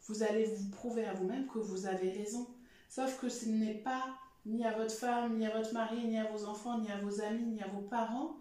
vous 0.06 0.22
allez 0.24 0.46
vous 0.46 0.70
prouver 0.70 1.04
à 1.04 1.14
vous-même 1.14 1.46
que 1.46 1.58
vous 1.58 1.86
avez 1.86 2.10
raison. 2.10 2.48
Sauf 2.88 3.18
que 3.20 3.28
ce 3.28 3.46
n'est 3.46 3.74
pas 3.74 4.04
ni 4.44 4.66
à 4.66 4.76
votre 4.76 4.92
femme, 4.92 5.38
ni 5.38 5.46
à 5.46 5.56
votre 5.56 5.72
mari, 5.72 6.04
ni 6.04 6.18
à 6.18 6.24
vos 6.24 6.44
enfants, 6.44 6.78
ni 6.78 6.90
à 6.90 6.98
vos 6.98 7.20
amis, 7.20 7.44
ni 7.44 7.62
à 7.62 7.68
vos 7.68 7.82
parents 7.82 8.36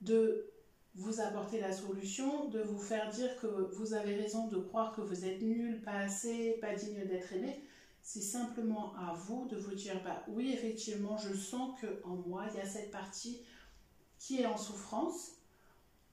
de 0.00 0.50
vous 0.96 1.20
apporter 1.20 1.60
la 1.60 1.72
solution, 1.72 2.48
de 2.48 2.60
vous 2.60 2.78
faire 2.78 3.08
dire 3.10 3.36
que 3.40 3.46
vous 3.46 3.94
avez 3.94 4.16
raison 4.16 4.48
de 4.48 4.56
croire 4.56 4.92
que 4.96 5.00
vous 5.00 5.24
êtes 5.24 5.42
nul, 5.42 5.80
pas 5.82 5.98
assez, 5.98 6.58
pas 6.60 6.74
digne 6.74 7.06
d'être 7.06 7.32
aimé 7.32 7.62
c'est 8.06 8.20
simplement 8.20 8.94
à 8.94 9.14
vous 9.14 9.48
de 9.48 9.56
vous 9.56 9.74
dire 9.74 10.00
bah 10.04 10.22
oui 10.28 10.52
effectivement 10.52 11.18
je 11.18 11.34
sens 11.34 11.76
que 11.80 12.00
en 12.04 12.14
moi 12.14 12.44
il 12.52 12.58
y 12.58 12.60
a 12.60 12.64
cette 12.64 12.92
partie 12.92 13.40
qui 14.20 14.40
est 14.40 14.46
en 14.46 14.56
souffrance. 14.56 15.32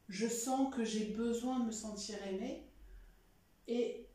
Je 0.10 0.28
sens 0.28 0.74
que 0.74 0.84
j'ai 0.84 1.06
besoin 1.06 1.60
de 1.60 1.66
me 1.66 1.72
sentir 1.72 2.18
aimée. 2.26 2.64
Et 3.68 4.08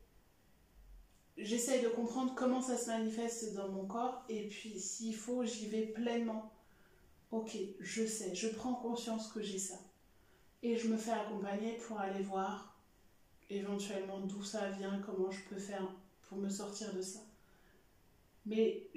j'essaye 1.37 1.81
de 1.81 1.87
comprendre 1.87 2.35
comment 2.35 2.61
ça 2.61 2.77
se 2.77 2.87
manifeste 2.87 3.53
dans 3.53 3.69
mon 3.69 3.85
corps. 3.85 4.25
Et 4.27 4.49
puis 4.49 4.77
s'il 4.77 5.15
faut 5.15 5.45
j'y 5.45 5.67
vais 5.67 5.85
pleinement. 5.85 6.51
Ok 7.31 7.57
je 7.79 8.05
sais 8.05 8.35
je 8.35 8.49
prends 8.49 8.73
conscience 8.73 9.31
que 9.31 9.41
j'ai 9.41 9.57
ça. 9.57 9.79
Et 10.63 10.75
je 10.75 10.89
me 10.89 10.97
fais 10.97 11.11
accompagner 11.11 11.77
pour 11.87 11.97
aller 11.97 12.23
voir 12.23 12.77
éventuellement 13.49 14.19
d'où 14.19 14.43
ça 14.43 14.69
vient 14.71 15.01
comment 15.05 15.31
je 15.31 15.39
peux 15.49 15.59
faire 15.59 15.87
pour 16.27 16.39
me 16.39 16.49
sortir 16.49 16.93
de 16.93 17.01
ça 17.01 17.21
mais 18.45 18.87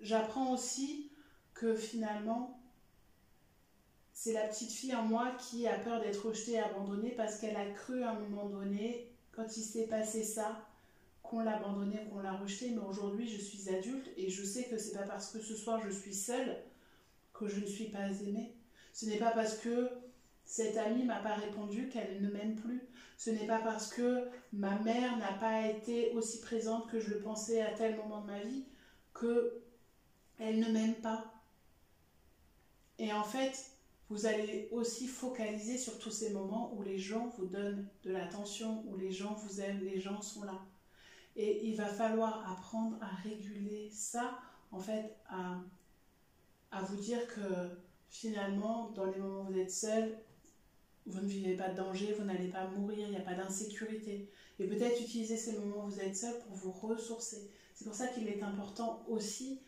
j'apprends 0.00 0.52
aussi 0.52 1.10
que 1.54 1.74
finalement, 1.74 2.60
c'est 4.12 4.32
la 4.32 4.46
petite 4.48 4.72
fille 4.72 4.94
en 4.94 5.02
moi 5.02 5.36
qui 5.38 5.66
a 5.66 5.78
peur 5.78 6.00
d'être 6.00 6.26
rejetée 6.28 6.52
et 6.52 6.58
abandonnée 6.58 7.10
parce 7.10 7.38
qu'elle 7.38 7.56
a 7.56 7.70
cru 7.70 8.02
à 8.02 8.12
un 8.12 8.18
moment 8.18 8.48
donné, 8.48 9.10
quand 9.32 9.56
il 9.56 9.62
s'est 9.62 9.86
passé 9.86 10.22
ça, 10.24 10.66
qu'on 11.22 11.40
l'a 11.40 11.56
abandonnée, 11.56 12.06
qu'on 12.10 12.20
l'a 12.20 12.32
rejetée. 12.32 12.70
Mais 12.70 12.82
aujourd'hui, 12.88 13.28
je 13.28 13.40
suis 13.40 13.68
adulte 13.68 14.08
et 14.16 14.30
je 14.30 14.44
sais 14.44 14.64
que 14.64 14.78
c'est 14.78 14.96
pas 14.96 15.04
parce 15.04 15.30
que 15.30 15.40
ce 15.40 15.54
soir 15.54 15.80
je 15.84 15.90
suis 15.90 16.14
seule 16.14 16.56
que 17.34 17.46
je 17.46 17.60
ne 17.60 17.66
suis 17.66 17.86
pas 17.86 18.08
aimée. 18.08 18.54
Ce 18.92 19.06
n'est 19.06 19.18
pas 19.18 19.32
parce 19.32 19.56
que 19.58 19.90
cette 20.44 20.76
amie 20.78 21.04
m'a 21.04 21.20
pas 21.20 21.34
répondu 21.34 21.88
qu'elle 21.88 22.22
ne 22.22 22.30
m'aime 22.30 22.54
plus. 22.54 22.80
Ce 23.18 23.30
n'est 23.30 23.46
pas 23.46 23.58
parce 23.58 23.92
que 23.92 24.28
ma 24.52 24.78
mère 24.78 25.18
n'a 25.18 25.32
pas 25.34 25.66
été 25.66 26.12
aussi 26.12 26.40
présente 26.40 26.90
que 26.90 27.00
je 27.00 27.10
le 27.10 27.20
pensais 27.20 27.60
à 27.60 27.72
tel 27.72 27.96
moment 27.96 28.22
de 28.22 28.26
ma 28.26 28.40
vie 28.40 28.64
que 29.20 29.62
elle 30.38 30.60
ne 30.60 30.70
m'aime 30.70 30.94
pas. 30.96 31.32
Et 32.98 33.12
en 33.12 33.24
fait, 33.24 33.72
vous 34.08 34.26
allez 34.26 34.68
aussi 34.70 35.06
focaliser 35.08 35.78
sur 35.78 35.98
tous 35.98 36.10
ces 36.10 36.30
moments 36.30 36.72
où 36.74 36.82
les 36.82 36.98
gens 36.98 37.32
vous 37.36 37.46
donnent 37.46 37.86
de 38.04 38.12
l'attention, 38.12 38.84
où 38.86 38.96
les 38.96 39.10
gens 39.10 39.34
vous 39.34 39.60
aiment, 39.60 39.80
les 39.84 40.00
gens 40.00 40.20
sont 40.20 40.44
là. 40.44 40.60
Et 41.34 41.66
il 41.66 41.76
va 41.76 41.86
falloir 41.86 42.50
apprendre 42.50 42.96
à 43.02 43.06
réguler 43.06 43.90
ça, 43.90 44.38
en 44.70 44.78
fait, 44.78 45.14
à, 45.28 45.58
à 46.70 46.82
vous 46.82 46.96
dire 46.96 47.26
que 47.26 47.40
finalement, 48.08 48.90
dans 48.90 49.04
les 49.06 49.18
moments 49.18 49.42
où 49.42 49.52
vous 49.52 49.58
êtes 49.58 49.70
seul, 49.70 50.16
vous 51.06 51.20
ne 51.20 51.26
vivez 51.26 51.54
pas 51.54 51.68
de 51.68 51.76
danger, 51.76 52.14
vous 52.18 52.24
n'allez 52.24 52.48
pas 52.48 52.66
mourir, 52.68 53.06
il 53.06 53.10
n'y 53.10 53.16
a 53.16 53.20
pas 53.20 53.34
d'insécurité. 53.34 54.28
Et 54.58 54.66
peut-être 54.66 55.00
utiliser 55.00 55.36
ces 55.36 55.58
moments 55.58 55.84
où 55.84 55.90
vous 55.90 56.00
êtes 56.00 56.16
seul 56.16 56.34
pour 56.40 56.56
vous 56.56 56.72
ressourcer. 56.72 57.50
C'est 57.76 57.84
pour 57.84 57.94
ça 57.94 58.06
qu'il 58.06 58.26
est 58.26 58.42
important 58.42 59.04
aussi, 59.06 59.60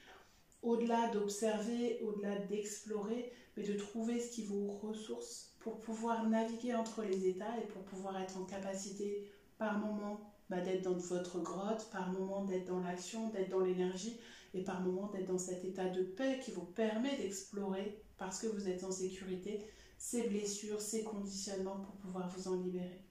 au-delà 0.62 1.08
d'observer, 1.10 2.00
au-delà 2.02 2.38
d'explorer, 2.38 3.30
mais 3.54 3.62
de 3.64 3.74
trouver 3.74 4.18
ce 4.18 4.30
qui 4.30 4.44
vous 4.44 4.66
ressource 4.78 5.54
pour 5.60 5.78
pouvoir 5.78 6.26
naviguer 6.26 6.74
entre 6.74 7.02
les 7.02 7.28
états 7.28 7.58
et 7.58 7.66
pour 7.66 7.82
pouvoir 7.82 8.18
être 8.18 8.38
en 8.38 8.44
capacité 8.44 9.30
par 9.58 9.78
moment 9.78 10.32
bah, 10.48 10.62
d'être 10.62 10.82
dans 10.82 10.96
votre 10.96 11.40
grotte, 11.40 11.90
par 11.92 12.10
moment 12.10 12.46
d'être 12.46 12.64
dans 12.64 12.80
l'action, 12.80 13.28
d'être 13.28 13.50
dans 13.50 13.60
l'énergie 13.60 14.18
et 14.54 14.64
par 14.64 14.80
moment 14.80 15.08
d'être 15.08 15.26
dans 15.26 15.36
cet 15.36 15.62
état 15.66 15.90
de 15.90 16.02
paix 16.02 16.40
qui 16.42 16.52
vous 16.52 16.64
permet 16.64 17.14
d'explorer 17.18 18.02
parce 18.16 18.40
que 18.40 18.46
vous 18.46 18.68
êtes 18.68 18.84
en 18.84 18.90
sécurité 18.90 19.62
ces 19.98 20.28
blessures, 20.28 20.80
ces 20.80 21.04
conditionnements 21.04 21.80
pour 21.80 21.94
pouvoir 21.96 22.30
vous 22.30 22.48
en 22.48 22.54
libérer. 22.54 23.04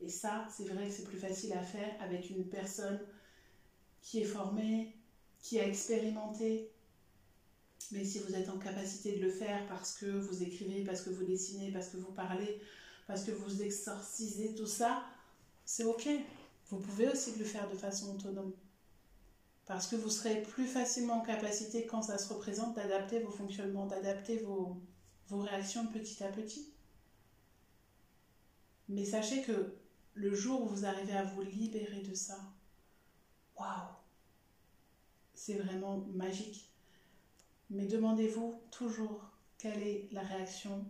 Et 0.00 0.10
ça, 0.10 0.46
c'est 0.54 0.64
vrai 0.64 0.86
que 0.86 0.92
c'est 0.92 1.04
plus 1.04 1.16
facile 1.16 1.54
à 1.54 1.62
faire 1.62 1.96
avec 2.00 2.28
une 2.28 2.46
personne 2.46 3.00
qui 4.02 4.20
est 4.20 4.24
formée, 4.24 4.94
qui 5.40 5.58
a 5.60 5.66
expérimenté. 5.66 6.70
Mais 7.92 8.04
si 8.04 8.18
vous 8.18 8.34
êtes 8.34 8.48
en 8.48 8.58
capacité 8.58 9.16
de 9.16 9.24
le 9.24 9.30
faire 9.30 9.66
parce 9.66 9.92
que 9.92 10.06
vous 10.06 10.42
écrivez, 10.42 10.84
parce 10.84 11.02
que 11.02 11.10
vous 11.10 11.24
dessinez, 11.24 11.70
parce 11.72 11.88
que 11.88 11.96
vous 11.96 12.12
parlez, 12.12 12.60
parce 13.06 13.24
que 13.24 13.30
vous 13.30 13.62
exorcisez 13.62 14.54
tout 14.54 14.66
ça, 14.66 15.04
c'est 15.64 15.84
ok. 15.84 16.08
Vous 16.70 16.78
pouvez 16.78 17.08
aussi 17.08 17.34
le 17.38 17.44
faire 17.44 17.70
de 17.70 17.76
façon 17.76 18.14
autonome. 18.14 18.52
Parce 19.64 19.86
que 19.86 19.96
vous 19.96 20.10
serez 20.10 20.42
plus 20.42 20.66
facilement 20.66 21.20
en 21.20 21.24
capacité, 21.24 21.86
quand 21.86 22.02
ça 22.02 22.18
se 22.18 22.32
représente, 22.32 22.74
d'adapter 22.76 23.20
vos 23.20 23.30
fonctionnements, 23.30 23.86
d'adapter 23.86 24.38
vos, 24.38 24.80
vos 25.28 25.40
réactions 25.40 25.86
petit 25.86 26.22
à 26.24 26.28
petit. 26.28 26.72
Mais 28.88 29.04
sachez 29.04 29.42
que 29.42 29.74
le 30.14 30.34
jour 30.34 30.62
où 30.62 30.66
vous 30.68 30.84
arrivez 30.86 31.12
à 31.12 31.24
vous 31.24 31.42
libérer 31.42 32.00
de 32.00 32.14
ça, 32.14 32.38
waouh, 33.58 33.88
c'est 35.34 35.54
vraiment 35.54 35.98
magique. 36.14 36.70
Mais 37.70 37.86
demandez-vous 37.86 38.60
toujours 38.70 39.20
quelle 39.58 39.82
est 39.82 40.08
la 40.12 40.22
réaction 40.22 40.84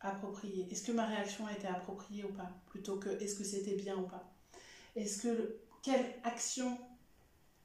appropriée. 0.00 0.68
Est-ce 0.70 0.84
que 0.84 0.92
ma 0.92 1.06
réaction 1.06 1.46
a 1.46 1.52
été 1.52 1.66
appropriée 1.66 2.24
ou 2.24 2.32
pas? 2.32 2.52
Plutôt 2.66 2.98
que 2.98 3.08
est-ce 3.08 3.34
que 3.36 3.44
c'était 3.44 3.74
bien 3.74 3.96
ou 3.96 4.06
pas? 4.06 4.30
Est-ce 4.94 5.22
que 5.22 5.56
quelle 5.82 6.14
action 6.22 6.78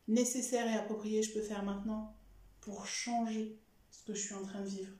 nécessaire 0.07 0.67
et 0.67 0.77
appropriée 0.77 1.21
je 1.21 1.33
peux 1.33 1.41
faire 1.41 1.63
maintenant 1.63 2.15
pour 2.61 2.87
changer 2.87 3.59
ce 3.91 4.03
que 4.03 4.13
je 4.13 4.21
suis 4.21 4.35
en 4.35 4.43
train 4.43 4.61
de 4.61 4.67
vivre? 4.67 4.93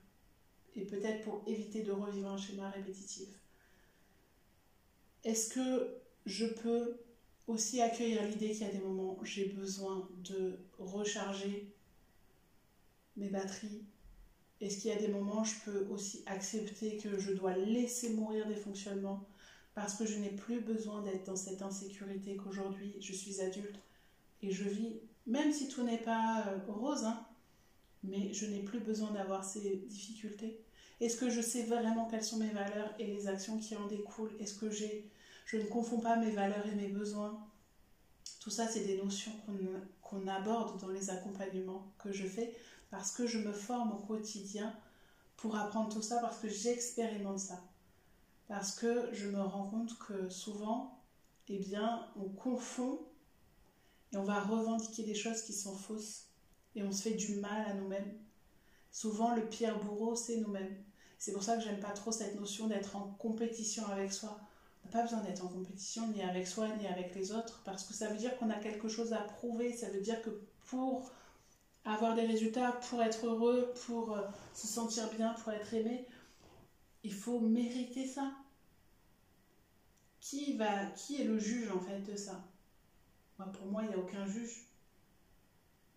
Et 0.76 0.84
peut-être 0.84 1.24
pour 1.24 1.42
éviter 1.46 1.82
de 1.82 1.90
revivre 1.90 2.28
un 2.28 2.36
schéma 2.36 2.70
répétitif. 2.70 3.28
Est-ce 5.24 5.52
que 5.52 6.00
je 6.26 6.46
peux 6.46 7.00
aussi 7.50 7.80
accueillir 7.80 8.22
l'idée 8.24 8.50
qu'il 8.50 8.66
y 8.66 8.70
a 8.70 8.72
des 8.72 8.78
moments 8.78 9.16
où 9.20 9.24
j'ai 9.24 9.46
besoin 9.46 10.08
de 10.24 10.58
recharger 10.78 11.72
mes 13.16 13.28
batteries 13.28 13.82
Est-ce 14.60 14.78
qu'il 14.78 14.90
y 14.90 14.94
a 14.94 14.98
des 14.98 15.08
moments 15.08 15.42
où 15.42 15.44
je 15.44 15.56
peux 15.64 15.86
aussi 15.90 16.22
accepter 16.26 16.96
que 16.96 17.18
je 17.18 17.32
dois 17.32 17.54
laisser 17.54 18.14
mourir 18.14 18.46
des 18.46 18.56
fonctionnements 18.56 19.26
parce 19.74 19.94
que 19.94 20.06
je 20.06 20.18
n'ai 20.18 20.30
plus 20.30 20.60
besoin 20.60 21.02
d'être 21.02 21.24
dans 21.24 21.36
cette 21.36 21.62
insécurité 21.62 22.36
qu'aujourd'hui 22.36 22.96
je 23.00 23.12
suis 23.12 23.40
adulte 23.40 23.78
et 24.42 24.50
je 24.50 24.64
vis, 24.64 25.00
même 25.26 25.52
si 25.52 25.68
tout 25.68 25.82
n'est 25.82 25.98
pas 25.98 26.46
euh, 26.48 26.72
rose, 26.72 27.04
hein, 27.04 27.26
mais 28.02 28.32
je 28.32 28.46
n'ai 28.46 28.60
plus 28.60 28.80
besoin 28.80 29.10
d'avoir 29.10 29.44
ces 29.44 29.76
difficultés. 29.86 30.60
Est-ce 31.00 31.16
que 31.16 31.30
je 31.30 31.40
sais 31.40 31.64
vraiment 31.64 32.06
quelles 32.06 32.24
sont 32.24 32.38
mes 32.38 32.50
valeurs 32.50 32.94
et 32.98 33.06
les 33.06 33.28
actions 33.28 33.58
qui 33.58 33.76
en 33.76 33.86
découlent? 33.86 34.34
Est-ce 34.38 34.54
que 34.54 34.70
j'ai, 34.70 35.10
je 35.50 35.56
ne 35.56 35.64
confonds 35.64 35.98
pas 35.98 36.14
mes 36.14 36.30
valeurs 36.30 36.64
et 36.66 36.74
mes 36.76 36.86
besoins 36.86 37.44
Tout 38.38 38.50
ça, 38.50 38.68
c'est 38.68 38.84
des 38.84 38.96
notions 38.96 39.32
qu'on 40.00 40.28
aborde 40.28 40.80
dans 40.80 40.90
les 40.90 41.10
accompagnements 41.10 41.92
que 41.98 42.12
je 42.12 42.24
fais 42.24 42.54
parce 42.90 43.10
que 43.10 43.26
je 43.26 43.38
me 43.38 43.52
forme 43.52 43.92
au 43.92 43.98
quotidien 43.98 44.72
pour 45.36 45.56
apprendre 45.56 45.92
tout 45.92 46.02
ça, 46.02 46.18
parce 46.20 46.38
que 46.38 46.48
j'expérimente 46.48 47.40
ça. 47.40 47.64
Parce 48.46 48.76
que 48.76 49.08
je 49.12 49.28
me 49.28 49.40
rends 49.40 49.66
compte 49.66 49.98
que 49.98 50.28
souvent, 50.28 51.02
eh 51.48 51.58
bien, 51.58 52.06
on 52.14 52.28
confond 52.28 53.00
et 54.12 54.18
on 54.18 54.24
va 54.24 54.40
revendiquer 54.40 55.02
des 55.02 55.14
choses 55.14 55.42
qui 55.42 55.52
sont 55.52 55.74
fausses 55.74 56.26
et 56.76 56.82
on 56.84 56.92
se 56.92 57.02
fait 57.02 57.14
du 57.14 57.36
mal 57.36 57.66
à 57.66 57.74
nous-mêmes. 57.74 58.18
Souvent, 58.92 59.34
le 59.34 59.48
pire 59.48 59.78
bourreau, 59.80 60.14
c'est 60.14 60.36
nous-mêmes. 60.36 60.76
C'est 61.18 61.32
pour 61.32 61.42
ça 61.42 61.56
que 61.56 61.62
j'aime 61.64 61.80
pas 61.80 61.90
trop 61.90 62.12
cette 62.12 62.36
notion 62.36 62.68
d'être 62.68 62.94
en 62.94 63.14
compétition 63.18 63.86
avec 63.86 64.12
soi. 64.12 64.40
N'a 64.84 64.90
pas 64.90 65.02
besoin 65.02 65.20
d'être 65.20 65.44
en 65.44 65.48
compétition 65.48 66.08
ni 66.08 66.22
avec 66.22 66.46
soi 66.46 66.68
ni 66.76 66.86
avec 66.86 67.14
les 67.14 67.32
autres 67.32 67.62
parce 67.64 67.84
que 67.84 67.94
ça 67.94 68.08
veut 68.08 68.16
dire 68.16 68.36
qu'on 68.38 68.50
a 68.50 68.58
quelque 68.58 68.88
chose 68.88 69.12
à 69.12 69.20
prouver. 69.20 69.72
Ça 69.76 69.90
veut 69.90 70.00
dire 70.00 70.20
que 70.22 70.30
pour 70.66 71.10
avoir 71.84 72.14
des 72.14 72.26
résultats, 72.26 72.72
pour 72.88 73.02
être 73.02 73.26
heureux, 73.26 73.72
pour 73.86 74.16
euh, 74.16 74.22
se 74.54 74.66
sentir 74.66 75.10
bien, 75.10 75.34
pour 75.34 75.52
être 75.52 75.72
aimé, 75.74 76.06
il 77.02 77.12
faut 77.12 77.40
mériter 77.40 78.06
ça. 78.06 78.32
Qui, 80.20 80.56
va, 80.56 80.86
qui 80.86 81.20
est 81.20 81.24
le 81.24 81.38
juge 81.38 81.70
en 81.70 81.80
fait 81.80 82.00
de 82.00 82.14
ça? 82.14 82.44
Pour 83.54 83.66
moi, 83.66 83.82
il 83.82 83.88
n'y 83.88 83.94
a 83.94 83.98
aucun 83.98 84.26
juge. 84.26 84.66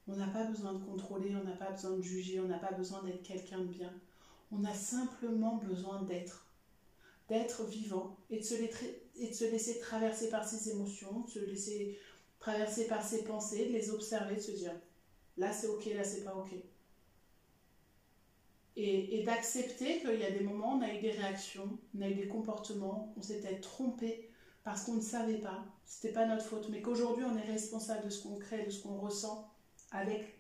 On 0.08 0.16
n'a 0.16 0.28
pas 0.28 0.46
besoin 0.46 0.74
de 0.74 0.84
contrôler, 0.84 1.36
on 1.36 1.44
n'a 1.44 1.56
pas 1.56 1.72
besoin 1.72 1.92
de 1.98 2.02
juger, 2.02 2.40
on 2.40 2.48
n'a 2.48 2.58
pas 2.58 2.72
besoin 2.72 3.04
d'être 3.04 3.24
quelqu'un 3.24 3.60
de 3.60 3.66
bien. 3.66 3.94
On 4.52 4.64
a 4.64 4.74
simplement 4.74 5.58
besoin 5.58 6.02
d'être, 6.04 6.43
d'être 7.30 7.66
vivant 7.66 8.18
et 8.30 8.40
de, 8.40 8.44
se 8.44 8.56
laisser 9.46 9.80
traverser 9.80 10.30
par 10.30 10.48
ses 10.48 10.72
émotions, 10.72 11.22
de 11.22 11.30
se 11.30 11.40
laisser 11.40 12.00
traverser 12.40 12.88
par 12.88 13.04
ses 13.04 13.24
pensées, 13.24 13.68
de 13.68 13.72
les 13.72 13.90
observer, 13.90 14.36
de 14.36 14.42
se 14.42 14.52
dire 14.52 14.74
là 15.38 15.52
c'est 15.52 15.68
ok, 15.68 15.86
là 15.96 16.04
c'est 16.04 16.24
pas 16.24 16.36
ok. 16.36 16.54
Et, 18.76 19.20
et 19.20 19.24
d'accepter 19.24 20.00
qu'il 20.00 20.20
y 20.20 20.26
a 20.26 20.32
des 20.32 20.44
moments 20.44 20.74
on 20.74 20.82
a 20.82 20.94
eu 20.94 21.00
des 21.00 21.12
réactions, 21.12 21.78
on 21.98 22.02
a 22.02 22.10
eu 22.10 22.16
des 22.16 22.28
comportements, 22.28 23.14
on 23.18 23.22
s'était 23.22 23.60
trompé 23.60 24.30
parce 24.64 24.84
qu'on 24.84 24.96
ne 24.96 25.02
savait 25.02 25.40
pas, 25.40 25.66
c'était 25.86 26.14
pas 26.14 26.26
notre 26.26 26.46
faute, 26.46 26.70
mais 26.70 26.82
qu'aujourd'hui 26.82 27.24
on 27.26 27.38
est 27.38 27.52
responsable 27.52 28.06
de 28.06 28.10
ce 28.10 28.24
qu'on 28.24 28.38
crée, 28.38 28.66
de 28.66 28.72
ce 28.72 28.82
qu'on 28.82 28.98
ressent 28.98 29.50
avec 29.92 30.40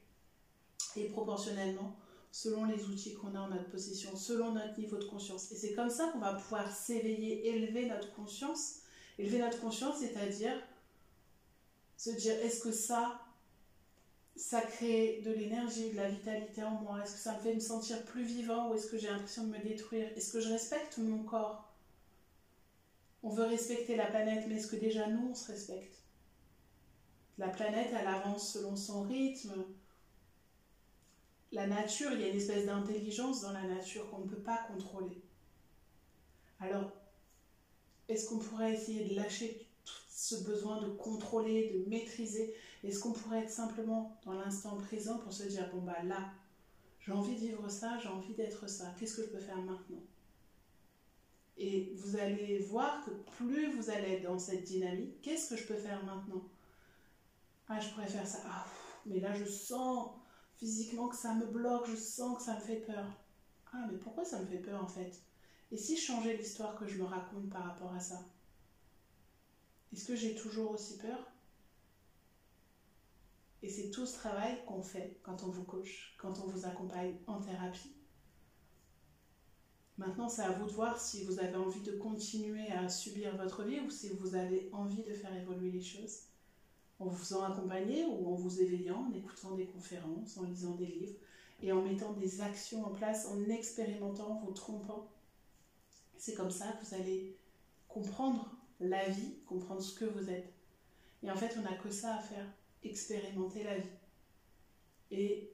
et 0.96 1.06
proportionnellement 1.06 1.96
selon 2.34 2.65
les 2.65 2.84
outils 2.86 3.13
qu'on 3.13 3.36
a 3.36 3.41
en 3.41 3.50
notre 3.50 3.69
possession, 3.69 4.15
selon 4.15 4.54
notre 4.54 4.80
niveau 4.80 4.98
de 4.98 5.06
conscience. 5.06 5.52
Et 5.52 5.56
c'est 5.56 5.74
comme 5.74 5.91
ça 5.91 6.08
qu'on 6.08 6.17
va 6.17 6.34
pouvoir 6.34 6.76
s'éveiller, 6.76 7.48
élever 7.48 7.86
notre 7.86 8.12
conscience. 8.15 8.80
Élever 9.19 9.38
notre 9.38 9.62
conscience, 9.62 10.00
c'est-à-dire 10.00 10.60
se 11.96 12.10
dire 12.10 12.34
est-ce 12.39 12.62
que 12.62 12.72
ça, 12.72 13.22
ça 14.36 14.62
crée 14.62 15.22
de 15.24 15.32
l'énergie, 15.32 15.91
de 15.91 15.96
la 15.96 16.10
vitalité 16.10 16.63
en 16.63 16.72
moi? 16.82 17.04
Est-ce 17.04 17.13
que 17.13 17.19
ça 17.19 17.38
me 17.38 17.39
fait 17.39 17.54
me 17.54 17.60
sentir 17.60 18.04
plus 18.04 18.24
vivant 18.24 18.72
ou 18.72 18.74
est-ce 18.74 18.88
que 18.88 18.98
j'ai 18.98 19.10
l'impression 19.10 19.43
de 19.43 19.56
me 19.56 19.63
détruire? 19.63 20.10
Est-ce 20.15 20.34
que 20.34 20.41
je 20.41 20.50
respecte 20.50 20.98
mon 20.98 21.24
corps? 21.24 21.72
On 23.22 23.30
veut 23.30 23.46
respecter 23.46 23.96
la 23.96 24.08
planète, 24.08 24.46
mais 24.50 24.56
est-ce 24.56 24.67
que 24.67 24.76
déjà 24.76 25.06
nous, 25.06 25.30
on 25.30 25.36
se 25.36 25.52
respecte? 25.52 26.02
La 27.38 27.50
planète, 27.50 27.89
elle 27.91 28.08
avance 28.08 28.54
selon 28.54 28.76
son 28.76 29.04
rythme, 29.04 29.54
la 31.53 31.67
nature, 31.67 32.11
il 32.11 32.21
y 32.21 32.23
a 32.23 32.27
une 32.27 32.35
espèce 32.35 32.65
d'intelligence 32.65 33.41
dans 33.41 33.53
la 33.53 33.63
nature 33.63 34.09
qu'on 34.09 34.19
ne 34.19 34.29
peut 34.29 34.41
pas 34.41 34.57
contrôler. 34.67 35.21
Alors, 36.59 36.91
est-ce 38.07 38.27
qu'on 38.27 38.39
pourrait 38.39 38.73
essayer 38.73 39.09
de 39.09 39.15
lâcher 39.15 39.67
tout 39.85 39.93
ce 40.09 40.35
besoin 40.43 40.81
de 40.81 40.87
contrôler, 40.87 41.69
de 41.69 41.89
maîtriser? 41.89 42.55
Est-ce 42.83 42.99
qu'on 42.99 43.13
pourrait 43.13 43.43
être 43.43 43.51
simplement 43.51 44.19
dans 44.25 44.33
l'instant 44.33 44.77
présent 44.77 45.19
pour 45.19 45.31
se 45.31 45.43
dire, 45.43 45.69
bon 45.71 45.81
bah 45.81 46.01
là, 46.03 46.31
j'ai 46.99 47.11
envie 47.11 47.35
de 47.35 47.39
vivre 47.39 47.69
ça, 47.69 47.97
j'ai 47.97 48.09
envie 48.09 48.33
d'être 48.33 48.67
ça, 48.67 48.93
qu'est-ce 48.97 49.15
que 49.15 49.23
je 49.23 49.29
peux 49.29 49.39
faire 49.39 49.61
maintenant? 49.61 50.03
Et 51.57 51.93
vous 51.95 52.15
allez 52.15 52.57
voir 52.59 53.05
que 53.05 53.11
plus 53.37 53.71
vous 53.71 53.91
allez 53.91 54.13
être 54.13 54.23
dans 54.23 54.39
cette 54.39 54.63
dynamique, 54.63 55.21
qu'est-ce 55.21 55.49
que 55.49 55.55
je 55.55 55.67
peux 55.67 55.77
faire 55.77 56.03
maintenant? 56.03 56.43
Ah, 57.67 57.79
je 57.79 57.89
pourrais 57.89 58.07
faire 58.07 58.25
ça. 58.25 58.39
Ah, 58.45 58.65
mais 59.05 59.19
là, 59.19 59.33
je 59.33 59.45
sens 59.45 60.09
physiquement 60.63 61.10
que 61.10 61.17
ça 61.17 61.34
me 61.34 61.45
bloque, 61.45 61.89
je 61.89 61.97
sens 61.97 62.38
que 62.38 62.43
ça 62.43 62.56
me 62.56 62.62
fait 62.62 62.78
peur. 62.78 63.06
Ah, 63.73 63.86
mais 63.91 63.97
pourquoi 63.97 64.23
ça 64.23 64.39
me 64.39 64.45
fait 64.45 64.60
peur 64.60 64.82
en 64.82 64.88
fait? 64.88 65.21
Et 65.71 65.78
si 65.78 65.97
je 65.97 66.04
changeais 66.04 66.38
l'histoire 66.38 66.80
que 66.80 66.88
je 66.88 66.97
me 66.97 67.04
raconte 67.04 67.49
par 67.49 67.65
rapport 67.65 67.93
à 67.93 67.99
ça? 67.99 68.23
Est-ce 69.91 70.06
que 70.06 70.15
j'ai 70.15 70.36
toujours 70.36 70.71
aussi 70.71 70.97
peur? 70.99 71.19
Et 73.62 73.67
c'est 73.67 73.91
tout 73.91 74.06
ce 74.06 74.13
travail 74.13 74.63
qu'on 74.65 74.82
fait 74.82 75.19
quand 75.21 75.43
on 75.43 75.49
vous 75.49 75.65
coach, 75.65 76.15
quand 76.17 76.39
on 76.39 76.47
vous 76.47 76.65
accompagne 76.65 77.17
en 77.28 77.41
thérapie. 77.41 77.97
Maintenant, 79.97 80.30
c'est 80.30 80.43
à 80.43 80.52
vous 80.52 80.65
de 80.65 80.71
voir 80.71 80.97
si 80.97 81.26
vous 81.26 81.39
avez 81.39 81.58
envie 81.58 81.82
de 81.82 81.97
continuer 81.97 82.71
à 82.71 82.88
subir 82.88 83.36
votre 83.36 83.63
vie 83.63 83.82
ou 83.82 83.89
si 83.89 84.12
vous 84.13 84.36
avez 84.36 84.69
envie 84.71 85.04
de 85.04 85.13
faire 85.13 85.36
évoluer 85.36 85.71
les 85.71 85.84
choses 85.84 86.33
en 87.03 87.07
vous 87.07 87.17
faisant 87.17 87.43
accompagner 87.43 88.05
ou 88.05 88.27
en 88.29 88.35
vous 88.35 88.61
éveillant, 88.61 89.09
en 89.09 89.13
écoutant 89.13 89.55
des 89.55 89.65
conférences, 89.65 90.37
en 90.37 90.43
lisant 90.43 90.75
des 90.75 90.85
livres 90.85 91.15
et 91.61 91.71
en 91.71 91.81
mettant 91.81 92.13
des 92.13 92.41
actions 92.41 92.85
en 92.85 92.91
place, 92.91 93.27
en 93.27 93.43
expérimentant, 93.49 94.41
vous 94.43 94.51
trompant. 94.51 95.09
C'est 96.17 96.33
comme 96.33 96.51
ça 96.51 96.71
que 96.71 96.85
vous 96.85 96.93
allez 96.93 97.37
comprendre 97.89 98.55
la 98.79 99.09
vie, 99.09 99.35
comprendre 99.45 99.81
ce 99.81 99.97
que 99.97 100.05
vous 100.05 100.29
êtes. 100.29 100.53
Et 101.23 101.31
en 101.31 101.35
fait, 101.35 101.55
on 101.57 101.61
n'a 101.61 101.75
que 101.75 101.91
ça 101.91 102.15
à 102.15 102.19
faire, 102.19 102.45
expérimenter 102.83 103.63
la 103.63 103.77
vie. 103.77 103.89
Et 105.11 105.51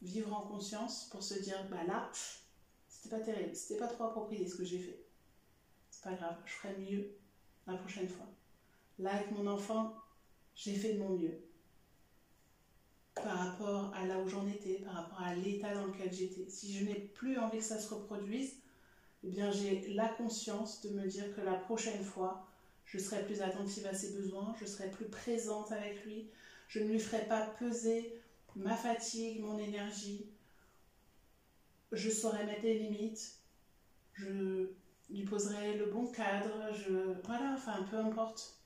vivre 0.00 0.34
en 0.34 0.42
conscience 0.42 1.08
pour 1.10 1.22
se 1.22 1.38
dire, 1.40 1.58
bah 1.70 1.84
là, 1.86 2.10
c'était 2.88 3.16
pas 3.16 3.22
terrible, 3.22 3.54
c'était 3.54 3.78
pas 3.78 3.88
trop 3.88 4.04
approprié 4.04 4.46
ce 4.46 4.56
que 4.56 4.64
j'ai 4.64 4.78
fait. 4.78 5.04
C'est 5.90 6.04
pas 6.04 6.14
grave, 6.14 6.36
je 6.44 6.52
ferai 6.52 6.76
mieux 6.78 7.10
la 7.66 7.76
prochaine 7.76 8.08
fois. 8.08 8.26
Là, 8.98 9.14
avec 9.14 9.30
mon 9.32 9.46
enfant, 9.46 10.01
j'ai 10.54 10.74
fait 10.74 10.94
de 10.94 10.98
mon 10.98 11.10
mieux 11.10 11.38
par 13.14 13.38
rapport 13.38 13.92
à 13.94 14.06
là 14.06 14.18
où 14.18 14.28
j'en 14.28 14.46
étais, 14.46 14.76
par 14.84 14.94
rapport 14.94 15.20
à 15.20 15.34
l'état 15.34 15.74
dans 15.74 15.86
lequel 15.86 16.12
j'étais. 16.12 16.48
Si 16.48 16.72
je 16.72 16.84
n'ai 16.84 16.94
plus 16.94 17.38
envie 17.38 17.58
que 17.58 17.64
ça 17.64 17.78
se 17.78 17.92
reproduise, 17.92 18.54
eh 19.24 19.28
bien 19.28 19.50
j'ai 19.50 19.88
la 19.94 20.08
conscience 20.08 20.80
de 20.82 20.90
me 20.90 21.06
dire 21.06 21.34
que 21.34 21.40
la 21.40 21.54
prochaine 21.54 22.02
fois, 22.02 22.46
je 22.86 22.98
serai 22.98 23.24
plus 23.24 23.42
attentive 23.42 23.86
à 23.86 23.94
ses 23.94 24.12
besoins, 24.12 24.54
je 24.60 24.66
serai 24.66 24.90
plus 24.90 25.06
présente 25.06 25.72
avec 25.72 26.04
lui, 26.04 26.26
je 26.68 26.80
ne 26.80 26.88
lui 26.88 26.98
ferai 26.98 27.26
pas 27.26 27.46
peser 27.58 28.14
ma 28.56 28.74
fatigue, 28.74 29.40
mon 29.40 29.58
énergie, 29.58 30.26
je 31.92 32.10
saurai 32.10 32.44
mettre 32.44 32.62
des 32.62 32.78
limites, 32.78 33.36
je 34.14 34.68
lui 35.10 35.24
poserai 35.24 35.76
le 35.76 35.86
bon 35.86 36.06
cadre, 36.06 36.72
je 36.72 37.14
voilà, 37.24 37.52
enfin 37.54 37.82
peu 37.90 37.96
importe. 37.96 38.61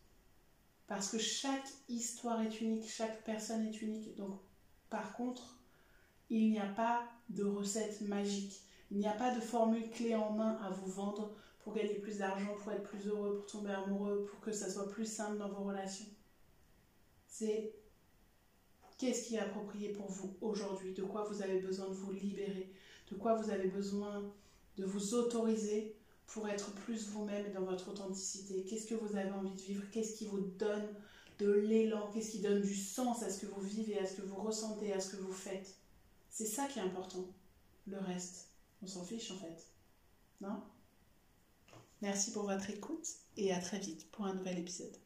Parce 0.87 1.11
que 1.11 1.18
chaque 1.18 1.66
histoire 1.88 2.42
est 2.42 2.61
unique, 2.61 2.88
chaque 2.88 3.25
personne 3.25 3.66
est 3.66 3.83
unique. 3.83 4.14
Donc, 4.16 4.40
par 4.88 5.12
contre, 5.14 5.59
il 6.31 6.51
n'y 6.51 6.61
a 6.61 6.66
pas 6.66 7.09
de 7.29 7.44
recette 7.44 8.01
magique. 8.03 8.62
Il 8.90 8.99
n'y 8.99 9.09
a 9.09 9.12
pas 9.12 9.35
de 9.35 9.40
formule 9.40 9.90
clé 9.90 10.14
en 10.14 10.31
main 10.31 10.59
à 10.62 10.70
vous 10.70 10.90
vendre 10.90 11.35
pour 11.61 11.75
gagner 11.75 11.94
plus 11.94 12.18
d'argent, 12.18 12.55
pour 12.62 12.72
être 12.72 12.85
plus 12.85 13.09
heureux, 13.09 13.38
pour 13.38 13.46
tomber 13.46 13.72
amoureux, 13.72 14.27
pour 14.31 14.40
que 14.40 14.53
ça 14.53 14.70
soit 14.70 14.88
plus 14.88 15.07
simple 15.07 15.38
dans 15.38 15.49
vos 15.49 15.64
relations. 15.64 16.07
C'est 17.27 17.75
qu'est-ce 18.96 19.27
qui 19.27 19.35
est 19.35 19.40
approprié 19.40 19.88
pour 19.88 20.07
vous 20.07 20.37
aujourd'hui, 20.40 20.94
de 20.94 21.03
quoi 21.03 21.25
vous 21.25 21.42
avez 21.42 21.59
besoin 21.59 21.88
de 21.88 21.94
vous 21.94 22.12
libérer, 22.12 22.72
de 23.11 23.16
quoi 23.16 23.35
vous 23.35 23.51
avez 23.51 23.68
besoin 23.68 24.33
de 24.77 24.85
vous 24.85 25.14
autoriser 25.14 25.95
pour 26.26 26.48
être 26.48 26.72
plus 26.72 27.08
vous-même 27.08 27.52
dans 27.52 27.62
votre 27.62 27.90
authenticité? 27.90 28.64
Qu'est-ce 28.64 28.86
que 28.86 28.94
vous 28.94 29.16
avez 29.16 29.30
envie 29.30 29.54
de 29.54 29.60
vivre? 29.60 29.84
Qu'est-ce 29.90 30.16
qui 30.16 30.26
vous 30.26 30.40
donne 30.40 30.86
de 31.38 31.50
l'élan? 31.50 32.10
Qu'est-ce 32.12 32.32
qui 32.32 32.40
donne 32.40 32.62
du 32.62 32.74
sens 32.74 33.22
à 33.22 33.30
ce 33.30 33.40
que 33.40 33.46
vous 33.46 33.60
vivez, 33.60 33.98
à 33.98 34.06
ce 34.06 34.16
que 34.16 34.22
vous 34.22 34.36
ressentez, 34.36 34.92
à 34.92 35.00
ce 35.00 35.10
que 35.10 35.22
vous 35.22 35.32
faites? 35.32 35.74
C'est 36.30 36.46
ça 36.46 36.66
qui 36.66 36.78
est 36.78 36.82
important. 36.82 37.24
Le 37.86 37.98
reste, 37.98 38.48
on 38.82 38.86
s'en 38.86 39.04
fiche 39.04 39.30
en 39.30 39.36
fait. 39.36 39.66
Non? 40.40 40.62
Merci 42.02 42.32
pour 42.32 42.42
votre 42.42 42.68
écoute 42.68 43.08
et 43.36 43.52
à 43.52 43.60
très 43.60 43.78
vite 43.78 44.10
pour 44.10 44.26
un 44.26 44.34
nouvel 44.34 44.58
épisode. 44.58 44.96